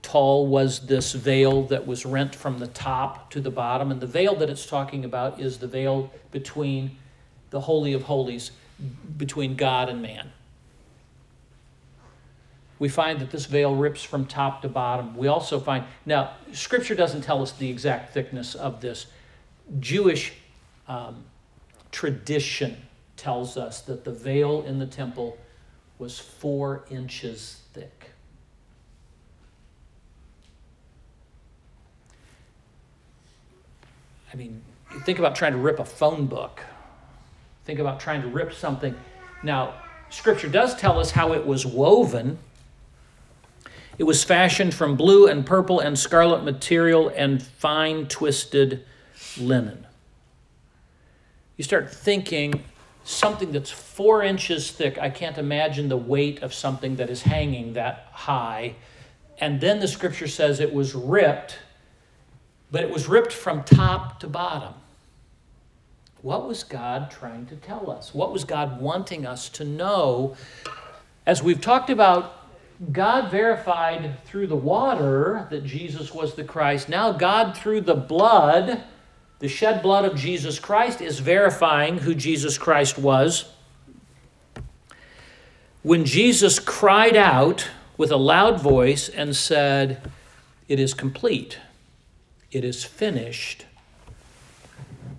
tall 0.00 0.46
was 0.46 0.86
this 0.86 1.12
veil 1.12 1.64
that 1.64 1.86
was 1.86 2.06
rent 2.06 2.34
from 2.34 2.58
the 2.58 2.68
top 2.68 3.30
to 3.32 3.40
the 3.42 3.50
bottom? 3.50 3.90
And 3.90 4.00
the 4.00 4.06
veil 4.06 4.34
that 4.36 4.48
it's 4.48 4.64
talking 4.64 5.04
about 5.04 5.38
is 5.38 5.58
the 5.58 5.66
veil 5.66 6.10
between 6.30 6.96
the 7.50 7.60
Holy 7.60 7.92
of 7.92 8.04
Holies, 8.04 8.50
between 9.18 9.56
God 9.56 9.90
and 9.90 10.00
man. 10.00 10.32
We 12.78 12.88
find 12.88 13.20
that 13.20 13.30
this 13.30 13.44
veil 13.44 13.74
rips 13.74 14.02
from 14.02 14.24
top 14.24 14.62
to 14.62 14.70
bottom. 14.70 15.14
We 15.18 15.28
also 15.28 15.60
find, 15.60 15.84
now, 16.06 16.30
Scripture 16.52 16.94
doesn't 16.94 17.20
tell 17.20 17.42
us 17.42 17.52
the 17.52 17.68
exact 17.68 18.14
thickness 18.14 18.54
of 18.54 18.80
this 18.80 19.04
Jewish 19.78 20.32
um, 20.88 21.24
tradition 21.92 22.76
tells 23.16 23.56
us 23.56 23.82
that 23.82 24.04
the 24.04 24.10
veil 24.10 24.62
in 24.62 24.78
the 24.78 24.86
temple 24.86 25.38
was 25.98 26.18
four 26.18 26.84
inches 26.90 27.60
thick. 27.72 28.10
I 34.32 34.36
mean, 34.36 34.62
think 35.04 35.18
about 35.18 35.34
trying 35.34 35.52
to 35.52 35.58
rip 35.58 35.78
a 35.78 35.84
phone 35.84 36.26
book. 36.26 36.62
Think 37.64 37.78
about 37.78 38.00
trying 38.00 38.22
to 38.22 38.28
rip 38.28 38.52
something. 38.52 38.94
Now, 39.42 39.74
Scripture 40.08 40.48
does 40.48 40.74
tell 40.74 40.98
us 40.98 41.10
how 41.10 41.32
it 41.32 41.46
was 41.46 41.66
woven. 41.66 42.38
It 43.98 44.04
was 44.04 44.24
fashioned 44.24 44.72
from 44.72 44.96
blue 44.96 45.26
and 45.26 45.44
purple 45.44 45.78
and 45.80 45.98
scarlet 45.98 46.42
material 46.42 47.12
and 47.14 47.42
fine 47.42 48.06
twisted 48.06 48.84
linen. 49.38 49.86
You 51.56 51.64
start 51.64 51.92
thinking 51.92 52.64
something 53.04 53.52
that's 53.52 53.70
four 53.70 54.22
inches 54.22 54.70
thick. 54.70 54.98
I 54.98 55.10
can't 55.10 55.38
imagine 55.38 55.88
the 55.88 55.96
weight 55.96 56.42
of 56.42 56.54
something 56.54 56.96
that 56.96 57.10
is 57.10 57.22
hanging 57.22 57.74
that 57.74 58.08
high. 58.12 58.76
And 59.38 59.60
then 59.60 59.80
the 59.80 59.88
scripture 59.88 60.28
says 60.28 60.60
it 60.60 60.72
was 60.72 60.94
ripped, 60.94 61.58
but 62.70 62.82
it 62.82 62.90
was 62.90 63.08
ripped 63.08 63.32
from 63.32 63.64
top 63.64 64.20
to 64.20 64.28
bottom. 64.28 64.74
What 66.22 66.46
was 66.46 66.64
God 66.64 67.10
trying 67.10 67.46
to 67.46 67.56
tell 67.56 67.90
us? 67.90 68.14
What 68.14 68.32
was 68.32 68.44
God 68.44 68.80
wanting 68.80 69.26
us 69.26 69.48
to 69.50 69.64
know? 69.64 70.36
As 71.26 71.42
we've 71.42 71.60
talked 71.60 71.88
about, 71.88 72.36
God 72.92 73.30
verified 73.30 74.24
through 74.24 74.46
the 74.46 74.56
water 74.56 75.46
that 75.50 75.64
Jesus 75.64 76.12
was 76.12 76.34
the 76.34 76.44
Christ. 76.44 76.88
Now, 76.88 77.12
God, 77.12 77.56
through 77.56 77.82
the 77.82 77.94
blood, 77.94 78.82
the 79.40 79.48
shed 79.48 79.82
blood 79.82 80.04
of 80.04 80.16
Jesus 80.16 80.58
Christ, 80.58 81.00
is 81.00 81.18
verifying 81.18 81.98
who 81.98 82.14
Jesus 82.14 82.56
Christ 82.56 82.98
was. 82.98 83.50
When 85.82 86.04
Jesus 86.04 86.58
cried 86.58 87.16
out 87.16 87.68
with 87.96 88.12
a 88.12 88.16
loud 88.16 88.60
voice 88.60 89.08
and 89.08 89.34
said, 89.34 90.00
It 90.68 90.78
is 90.78 90.94
complete, 90.94 91.58
it 92.52 92.64
is 92.64 92.84
finished 92.84 93.64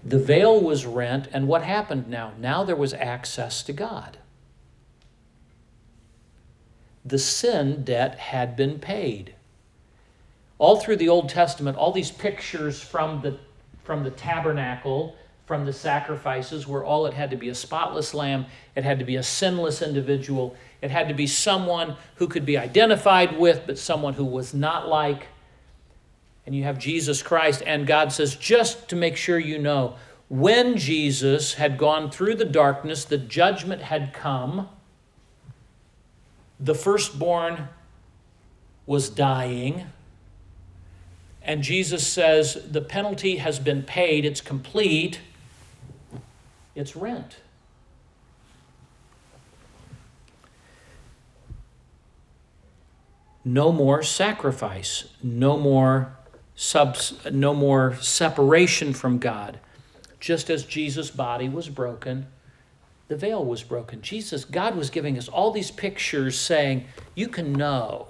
the 0.03 0.19
veil 0.19 0.59
was 0.59 0.85
rent, 0.85 1.27
and 1.31 1.47
what 1.47 1.63
happened 1.63 2.07
now? 2.07 2.33
Now 2.39 2.63
there 2.63 2.75
was 2.75 2.93
access 2.93 3.61
to 3.63 3.73
God. 3.73 4.17
The 7.05 7.19
sin 7.19 7.83
debt 7.83 8.17
had 8.17 8.55
been 8.55 8.79
paid. 8.79 9.35
All 10.57 10.77
through 10.77 10.97
the 10.97 11.09
Old 11.09 11.29
Testament, 11.29 11.77
all 11.77 11.91
these 11.91 12.11
pictures 12.11 12.81
from 12.81 13.21
the, 13.21 13.37
from 13.91 14.05
the 14.05 14.11
tabernacle, 14.11 15.17
from 15.45 15.65
the 15.65 15.73
sacrifices, 15.73 16.65
where 16.65 16.81
all 16.81 17.05
it 17.07 17.13
had 17.13 17.29
to 17.29 17.35
be 17.35 17.49
a 17.49 17.53
spotless 17.53 18.13
lamb, 18.13 18.45
it 18.73 18.85
had 18.85 18.99
to 18.99 19.03
be 19.03 19.17
a 19.17 19.21
sinless 19.21 19.81
individual, 19.81 20.55
it 20.81 20.89
had 20.89 21.09
to 21.09 21.13
be 21.13 21.27
someone 21.27 21.97
who 22.15 22.25
could 22.25 22.45
be 22.45 22.57
identified 22.57 23.37
with, 23.37 23.63
but 23.67 23.77
someone 23.77 24.13
who 24.13 24.23
was 24.23 24.53
not 24.53 24.87
like. 24.87 25.27
And 26.45 26.55
you 26.55 26.63
have 26.63 26.79
Jesus 26.79 27.21
Christ, 27.21 27.63
and 27.65 27.85
God 27.85 28.13
says, 28.13 28.33
just 28.37 28.87
to 28.87 28.95
make 28.95 29.17
sure 29.17 29.37
you 29.37 29.57
know, 29.57 29.97
when 30.29 30.77
Jesus 30.77 31.55
had 31.55 31.77
gone 31.77 32.09
through 32.09 32.35
the 32.35 32.45
darkness, 32.45 33.03
the 33.03 33.17
judgment 33.17 33.81
had 33.81 34.13
come, 34.13 34.69
the 36.61 36.75
firstborn 36.75 37.67
was 38.85 39.09
dying, 39.09 39.87
and 41.41 41.63
Jesus 41.63 42.05
says, 42.05 42.57
the 42.69 42.81
penalty 42.81 43.37
has 43.37 43.59
been 43.59 43.83
paid, 43.83 44.25
it's 44.25 44.41
complete, 44.41 45.21
it's 46.75 46.95
rent. 46.95 47.37
No 53.43 53.71
more 53.71 54.03
sacrifice, 54.03 55.05
no 55.23 55.57
more 55.57 56.15
subs, 56.55 57.13
no 57.31 57.55
more 57.55 57.95
separation 57.95 58.93
from 58.93 59.17
God. 59.17 59.59
Just 60.19 60.51
as 60.51 60.63
Jesus' 60.63 61.09
body 61.09 61.49
was 61.49 61.67
broken, 61.67 62.27
the 63.07 63.15
veil 63.15 63.43
was 63.43 63.63
broken. 63.63 64.03
Jesus, 64.03 64.45
God 64.45 64.75
was 64.75 64.91
giving 64.91 65.17
us 65.17 65.27
all 65.27 65.49
these 65.49 65.71
pictures 65.71 66.37
saying, 66.37 66.85
you 67.15 67.27
can 67.27 67.51
know 67.51 68.09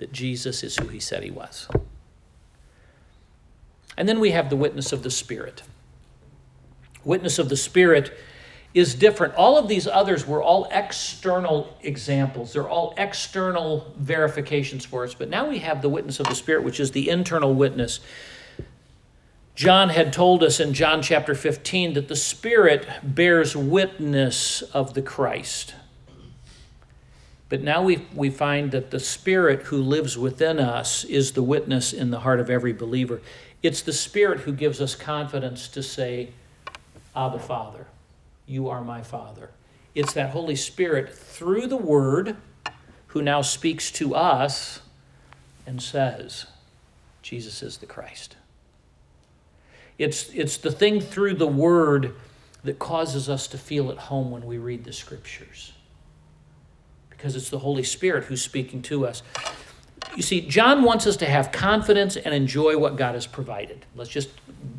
that 0.00 0.12
Jesus 0.12 0.64
is 0.64 0.78
who 0.78 0.88
he 0.88 0.98
said 0.98 1.22
he 1.22 1.30
was. 1.30 1.68
And 3.98 4.08
then 4.08 4.18
we 4.18 4.30
have 4.30 4.48
the 4.48 4.56
witness 4.56 4.92
of 4.92 5.02
the 5.02 5.10
Spirit. 5.10 5.62
Witness 7.04 7.38
of 7.38 7.50
the 7.50 7.56
Spirit 7.56 8.16
is 8.72 8.94
different. 8.94 9.34
All 9.34 9.58
of 9.58 9.68
these 9.68 9.86
others 9.86 10.26
were 10.26 10.42
all 10.42 10.66
external 10.70 11.76
examples. 11.82 12.54
They're 12.54 12.68
all 12.68 12.94
external 12.96 13.92
verifications 13.98 14.86
for 14.86 15.04
us. 15.04 15.12
But 15.12 15.28
now 15.28 15.46
we 15.46 15.58
have 15.58 15.82
the 15.82 15.90
witness 15.90 16.18
of 16.18 16.28
the 16.28 16.34
Spirit, 16.34 16.64
which 16.64 16.80
is 16.80 16.92
the 16.92 17.10
internal 17.10 17.52
witness. 17.52 18.00
John 19.54 19.90
had 19.90 20.14
told 20.14 20.42
us 20.42 20.60
in 20.60 20.72
John 20.72 21.02
chapter 21.02 21.34
15 21.34 21.92
that 21.92 22.08
the 22.08 22.16
Spirit 22.16 22.88
bears 23.02 23.54
witness 23.54 24.62
of 24.62 24.94
the 24.94 25.02
Christ. 25.02 25.74
But 27.50 27.62
now 27.62 27.82
we, 27.82 28.06
we 28.14 28.30
find 28.30 28.70
that 28.70 28.92
the 28.92 29.00
Spirit 29.00 29.64
who 29.64 29.76
lives 29.78 30.16
within 30.16 30.60
us 30.60 31.02
is 31.04 31.32
the 31.32 31.42
witness 31.42 31.92
in 31.92 32.10
the 32.10 32.20
heart 32.20 32.38
of 32.38 32.48
every 32.48 32.72
believer. 32.72 33.20
It's 33.60 33.82
the 33.82 33.92
Spirit 33.92 34.40
who 34.40 34.52
gives 34.52 34.80
us 34.80 34.94
confidence 34.94 35.66
to 35.68 35.82
say, 35.82 36.30
Abba, 37.14 37.40
Father. 37.40 37.86
You 38.46 38.68
are 38.68 38.82
my 38.82 39.02
Father. 39.02 39.50
It's 39.96 40.12
that 40.12 40.30
Holy 40.30 40.54
Spirit 40.54 41.12
through 41.12 41.66
the 41.66 41.76
Word 41.76 42.36
who 43.08 43.20
now 43.20 43.42
speaks 43.42 43.90
to 43.92 44.14
us 44.14 44.80
and 45.66 45.82
says, 45.82 46.46
Jesus 47.20 47.64
is 47.64 47.78
the 47.78 47.86
Christ. 47.86 48.36
It's, 49.98 50.30
it's 50.30 50.56
the 50.56 50.70
thing 50.70 51.00
through 51.00 51.34
the 51.34 51.48
Word 51.48 52.14
that 52.62 52.78
causes 52.78 53.28
us 53.28 53.48
to 53.48 53.58
feel 53.58 53.90
at 53.90 53.98
home 53.98 54.30
when 54.30 54.46
we 54.46 54.58
read 54.58 54.84
the 54.84 54.92
Scriptures. 54.92 55.72
Because 57.20 57.36
it's 57.36 57.50
the 57.50 57.58
Holy 57.58 57.82
Spirit 57.82 58.24
who's 58.24 58.40
speaking 58.40 58.80
to 58.80 59.06
us. 59.06 59.22
You 60.16 60.22
see, 60.22 60.40
John 60.40 60.84
wants 60.84 61.06
us 61.06 61.18
to 61.18 61.26
have 61.26 61.52
confidence 61.52 62.16
and 62.16 62.34
enjoy 62.34 62.78
what 62.78 62.96
God 62.96 63.14
has 63.14 63.26
provided. 63.26 63.84
Let's 63.94 64.08
just 64.08 64.30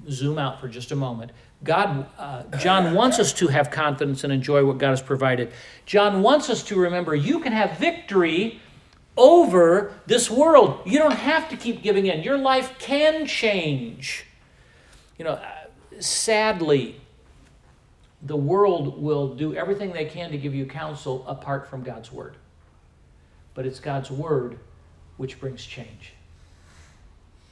zoom 0.10 0.39
out 0.39 0.60
for 0.60 0.67
just 0.67 0.91
a 0.91 0.95
moment. 0.95 1.34
God, 1.63 2.08
uh, 2.17 2.43
John 2.58 2.95
wants 2.95 3.19
us 3.19 3.32
to 3.34 3.47
have 3.49 3.69
confidence 3.69 4.23
and 4.23 4.34
enjoy 4.34 4.65
what 4.65 4.80
God 4.80 4.89
has 4.89 5.04
provided. 5.04 5.51
John 5.86 6.23
wants 6.23 6.49
us 6.49 6.63
to 6.63 6.75
remember 6.75 7.13
you 7.13 7.41
can 7.41 7.54
have 7.54 7.77
victory 7.77 8.60
over 9.15 9.93
this 10.08 10.32
world. 10.32 10.82
You 10.84 10.97
don't 10.97 11.12
have 11.12 11.47
to 11.49 11.58
keep 11.58 11.84
giving 11.84 12.08
in. 12.08 12.23
Your 12.23 12.39
life 12.39 12.73
can 12.80 13.27
change. 13.27 14.25
You 15.19 15.25
know, 15.25 15.39
sadly, 15.99 16.99
the 18.23 18.36
world 18.36 19.01
will 19.01 19.36
do 19.36 19.55
everything 19.55 19.91
they 19.91 20.05
can 20.05 20.31
to 20.31 20.38
give 20.38 20.53
you 20.53 20.65
counsel 20.65 21.25
apart 21.27 21.67
from 21.67 21.84
God's 21.84 22.12
word. 22.12 22.36
But 23.53 23.65
it's 23.65 23.79
God's 23.79 24.12
word 24.12 24.60
which 25.17 25.39
brings 25.39 25.65
change. 25.65 26.13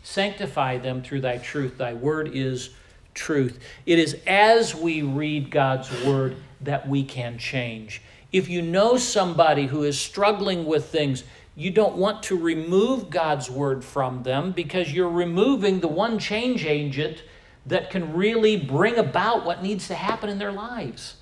Sanctify 0.03 0.77
them 0.77 1.01
through 1.01 1.21
thy 1.21 1.37
truth. 1.37 1.77
Thy 1.77 1.93
word 1.93 2.31
is 2.33 2.69
truth. 3.13 3.59
It 3.85 3.99
is 3.99 4.17
as 4.25 4.73
we 4.73 5.01
read 5.01 5.51
God's 5.51 5.89
word 6.05 6.37
that 6.61 6.87
we 6.87 7.03
can 7.03 7.37
change. 7.37 8.01
If 8.31 8.47
you 8.47 8.61
know 8.61 8.97
somebody 8.97 9.67
who 9.67 9.83
is 9.83 9.99
struggling 9.99 10.65
with 10.65 10.85
things, 10.85 11.23
you 11.55 11.71
don't 11.71 11.97
want 11.97 12.23
to 12.23 12.37
remove 12.37 13.09
God's 13.09 13.49
word 13.49 13.83
from 13.83 14.23
them 14.23 14.51
because 14.51 14.93
you're 14.93 15.09
removing 15.09 15.79
the 15.79 15.87
one 15.87 16.19
change 16.19 16.65
agent 16.65 17.23
that 17.69 17.89
can 17.89 18.13
really 18.13 18.57
bring 18.57 18.97
about 18.97 19.45
what 19.45 19.63
needs 19.63 19.87
to 19.87 19.95
happen 19.95 20.29
in 20.29 20.37
their 20.37 20.51
lives. 20.51 21.15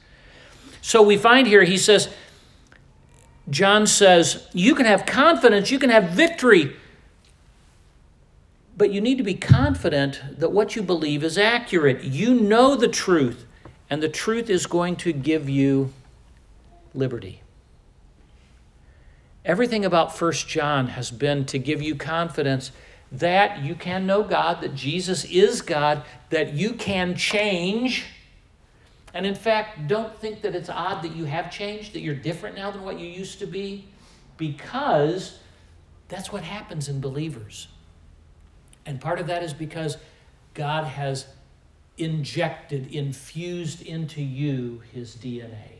So 0.81 1.01
we 1.01 1.17
find 1.17 1.47
here, 1.47 1.63
he 1.63 1.77
says, 1.77 2.09
John 3.49 3.87
says, 3.87 4.47
you 4.53 4.75
can 4.75 4.85
have 4.85 5.05
confidence, 5.05 5.71
you 5.71 5.79
can 5.79 5.89
have 5.89 6.09
victory 6.09 6.75
but 8.77 8.91
you 8.91 9.01
need 9.01 9.17
to 9.17 9.23
be 9.23 9.33
confident 9.33 10.21
that 10.37 10.51
what 10.51 10.75
you 10.75 10.83
believe 10.83 11.23
is 11.23 11.37
accurate. 11.37 12.03
You 12.03 12.35
know 12.35 12.75
the 12.75 12.87
truth, 12.87 13.45
and 13.89 14.03
the 14.03 14.09
truth 14.09 14.51
is 14.51 14.67
going 14.67 14.95
to 14.97 15.11
give 15.11 15.49
you 15.49 15.91
liberty. 16.93 17.41
Everything 19.43 19.83
about 19.83 20.15
First 20.15 20.47
John 20.47 20.89
has 20.89 21.09
been 21.09 21.45
to 21.45 21.57
give 21.57 21.81
you 21.81 21.95
confidence 21.95 22.71
that 23.11 23.63
you 23.63 23.75
can 23.75 24.05
know 24.05 24.23
God, 24.23 24.61
that 24.61 24.75
Jesus 24.75 25.23
is 25.25 25.61
God, 25.61 26.03
that 26.29 26.53
you 26.53 26.73
can 26.73 27.15
change. 27.15 28.05
And 29.13 29.25
in 29.25 29.35
fact, 29.35 29.87
don't 29.87 30.15
think 30.17 30.41
that 30.41 30.55
it's 30.55 30.69
odd 30.69 31.03
that 31.03 31.15
you 31.15 31.25
have 31.25 31.51
changed, 31.51 31.93
that 31.93 32.01
you're 32.01 32.15
different 32.15 32.55
now 32.55 32.71
than 32.71 32.83
what 32.83 32.99
you 32.99 33.07
used 33.07 33.39
to 33.39 33.47
be, 33.47 33.85
because 34.37 35.39
that's 36.09 36.31
what 36.31 36.43
happens 36.43 36.89
in 36.89 36.99
believers. 36.99 37.67
And 38.85 38.99
part 39.01 39.19
of 39.19 39.27
that 39.27 39.43
is 39.43 39.53
because 39.53 39.97
God 40.53 40.85
has 40.85 41.27
injected, 41.97 42.93
infused 42.93 43.81
into 43.81 44.21
you 44.21 44.81
his 44.93 45.15
DNA 45.15 45.79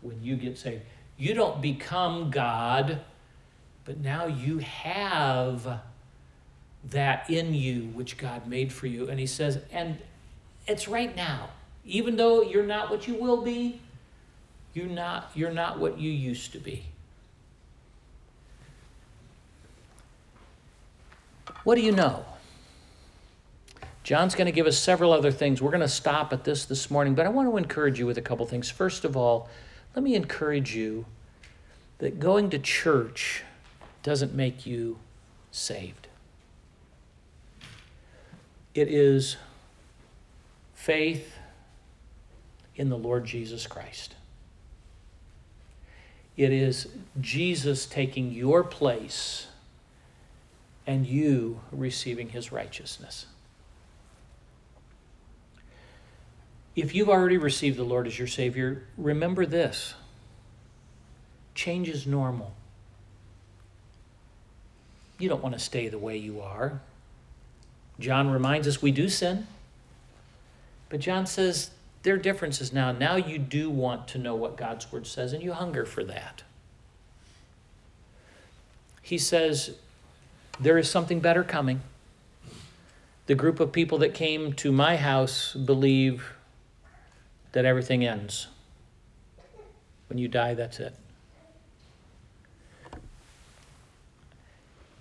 when 0.00 0.22
you 0.22 0.36
get 0.36 0.56
saved. 0.56 0.82
You 1.16 1.34
don't 1.34 1.60
become 1.60 2.30
God, 2.30 3.00
but 3.84 3.98
now 3.98 4.26
you 4.26 4.58
have 4.58 5.80
that 6.90 7.28
in 7.28 7.54
you 7.54 7.88
which 7.94 8.16
God 8.16 8.46
made 8.46 8.72
for 8.72 8.86
you. 8.86 9.08
And 9.08 9.20
he 9.20 9.26
says, 9.26 9.60
and 9.72 9.98
it's 10.66 10.88
right 10.88 11.14
now. 11.14 11.50
Even 11.84 12.16
though 12.16 12.42
you're 12.42 12.66
not 12.66 12.90
what 12.90 13.08
you 13.08 13.14
will 13.14 13.42
be, 13.42 13.80
you're 14.74 14.86
not, 14.86 15.30
you're 15.34 15.52
not 15.52 15.78
what 15.78 15.98
you 15.98 16.10
used 16.10 16.52
to 16.52 16.58
be. 16.58 16.84
What 21.64 21.74
do 21.74 21.80
you 21.82 21.92
know? 21.92 22.24
John's 24.02 24.34
going 24.34 24.46
to 24.46 24.52
give 24.52 24.66
us 24.66 24.78
several 24.78 25.12
other 25.12 25.30
things. 25.30 25.60
We're 25.60 25.70
going 25.70 25.80
to 25.80 25.88
stop 25.88 26.32
at 26.32 26.44
this 26.44 26.64
this 26.64 26.90
morning, 26.90 27.14
but 27.14 27.26
I 27.26 27.28
want 27.28 27.50
to 27.50 27.56
encourage 27.56 27.98
you 27.98 28.06
with 28.06 28.16
a 28.16 28.22
couple 28.22 28.46
things. 28.46 28.70
First 28.70 29.04
of 29.04 29.16
all, 29.16 29.50
let 29.94 30.02
me 30.02 30.14
encourage 30.14 30.74
you 30.74 31.04
that 31.98 32.18
going 32.20 32.48
to 32.50 32.58
church 32.58 33.42
doesn't 34.02 34.34
make 34.34 34.64
you 34.64 34.98
saved. 35.50 36.07
It 38.78 38.86
is 38.86 39.36
faith 40.72 41.34
in 42.76 42.90
the 42.90 42.96
Lord 42.96 43.24
Jesus 43.24 43.66
Christ. 43.66 44.14
It 46.36 46.52
is 46.52 46.86
Jesus 47.20 47.86
taking 47.86 48.30
your 48.30 48.62
place 48.62 49.48
and 50.86 51.04
you 51.04 51.58
receiving 51.72 52.28
his 52.28 52.52
righteousness. 52.52 53.26
If 56.76 56.94
you've 56.94 57.08
already 57.08 57.36
received 57.36 57.78
the 57.78 57.82
Lord 57.82 58.06
as 58.06 58.16
your 58.16 58.28
Savior, 58.28 58.84
remember 58.96 59.44
this 59.44 59.94
change 61.56 61.88
is 61.88 62.06
normal. 62.06 62.54
You 65.18 65.28
don't 65.28 65.42
want 65.42 65.56
to 65.56 65.60
stay 65.60 65.88
the 65.88 65.98
way 65.98 66.16
you 66.16 66.40
are. 66.40 66.80
John 67.98 68.30
reminds 68.30 68.68
us 68.68 68.80
we 68.80 68.92
do 68.92 69.08
sin. 69.08 69.46
But 70.88 71.00
John 71.00 71.26
says 71.26 71.70
there 72.02 72.14
are 72.14 72.18
differences 72.18 72.72
now. 72.72 72.92
Now 72.92 73.16
you 73.16 73.38
do 73.38 73.70
want 73.70 74.08
to 74.08 74.18
know 74.18 74.34
what 74.34 74.56
God's 74.56 74.90
Word 74.90 75.06
says, 75.06 75.32
and 75.32 75.42
you 75.42 75.52
hunger 75.52 75.84
for 75.84 76.04
that. 76.04 76.42
He 79.02 79.18
says 79.18 79.76
there 80.60 80.78
is 80.78 80.90
something 80.90 81.20
better 81.20 81.42
coming. 81.42 81.80
The 83.26 83.34
group 83.34 83.60
of 83.60 83.72
people 83.72 83.98
that 83.98 84.14
came 84.14 84.52
to 84.54 84.72
my 84.72 84.96
house 84.96 85.52
believe 85.52 86.32
that 87.52 87.64
everything 87.64 88.04
ends. 88.04 88.48
When 90.08 90.18
you 90.18 90.28
die, 90.28 90.54
that's 90.54 90.80
it. 90.80 90.94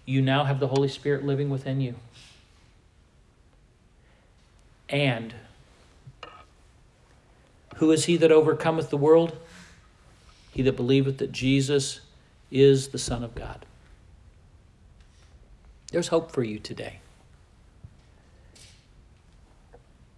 You 0.05 0.21
now 0.21 0.45
have 0.45 0.59
the 0.59 0.67
Holy 0.67 0.87
Spirit 0.87 1.25
living 1.25 1.49
within 1.49 1.79
you. 1.81 1.95
And 4.89 5.33
who 7.75 7.91
is 7.91 8.05
he 8.05 8.17
that 8.17 8.31
overcometh 8.31 8.89
the 8.89 8.97
world? 8.97 9.37
He 10.51 10.61
that 10.63 10.75
believeth 10.75 11.17
that 11.19 11.31
Jesus 11.31 12.01
is 12.49 12.89
the 12.89 12.97
Son 12.97 13.23
of 13.23 13.35
God. 13.35 13.65
There's 15.91 16.07
hope 16.07 16.31
for 16.31 16.43
you 16.43 16.59
today. 16.59 16.99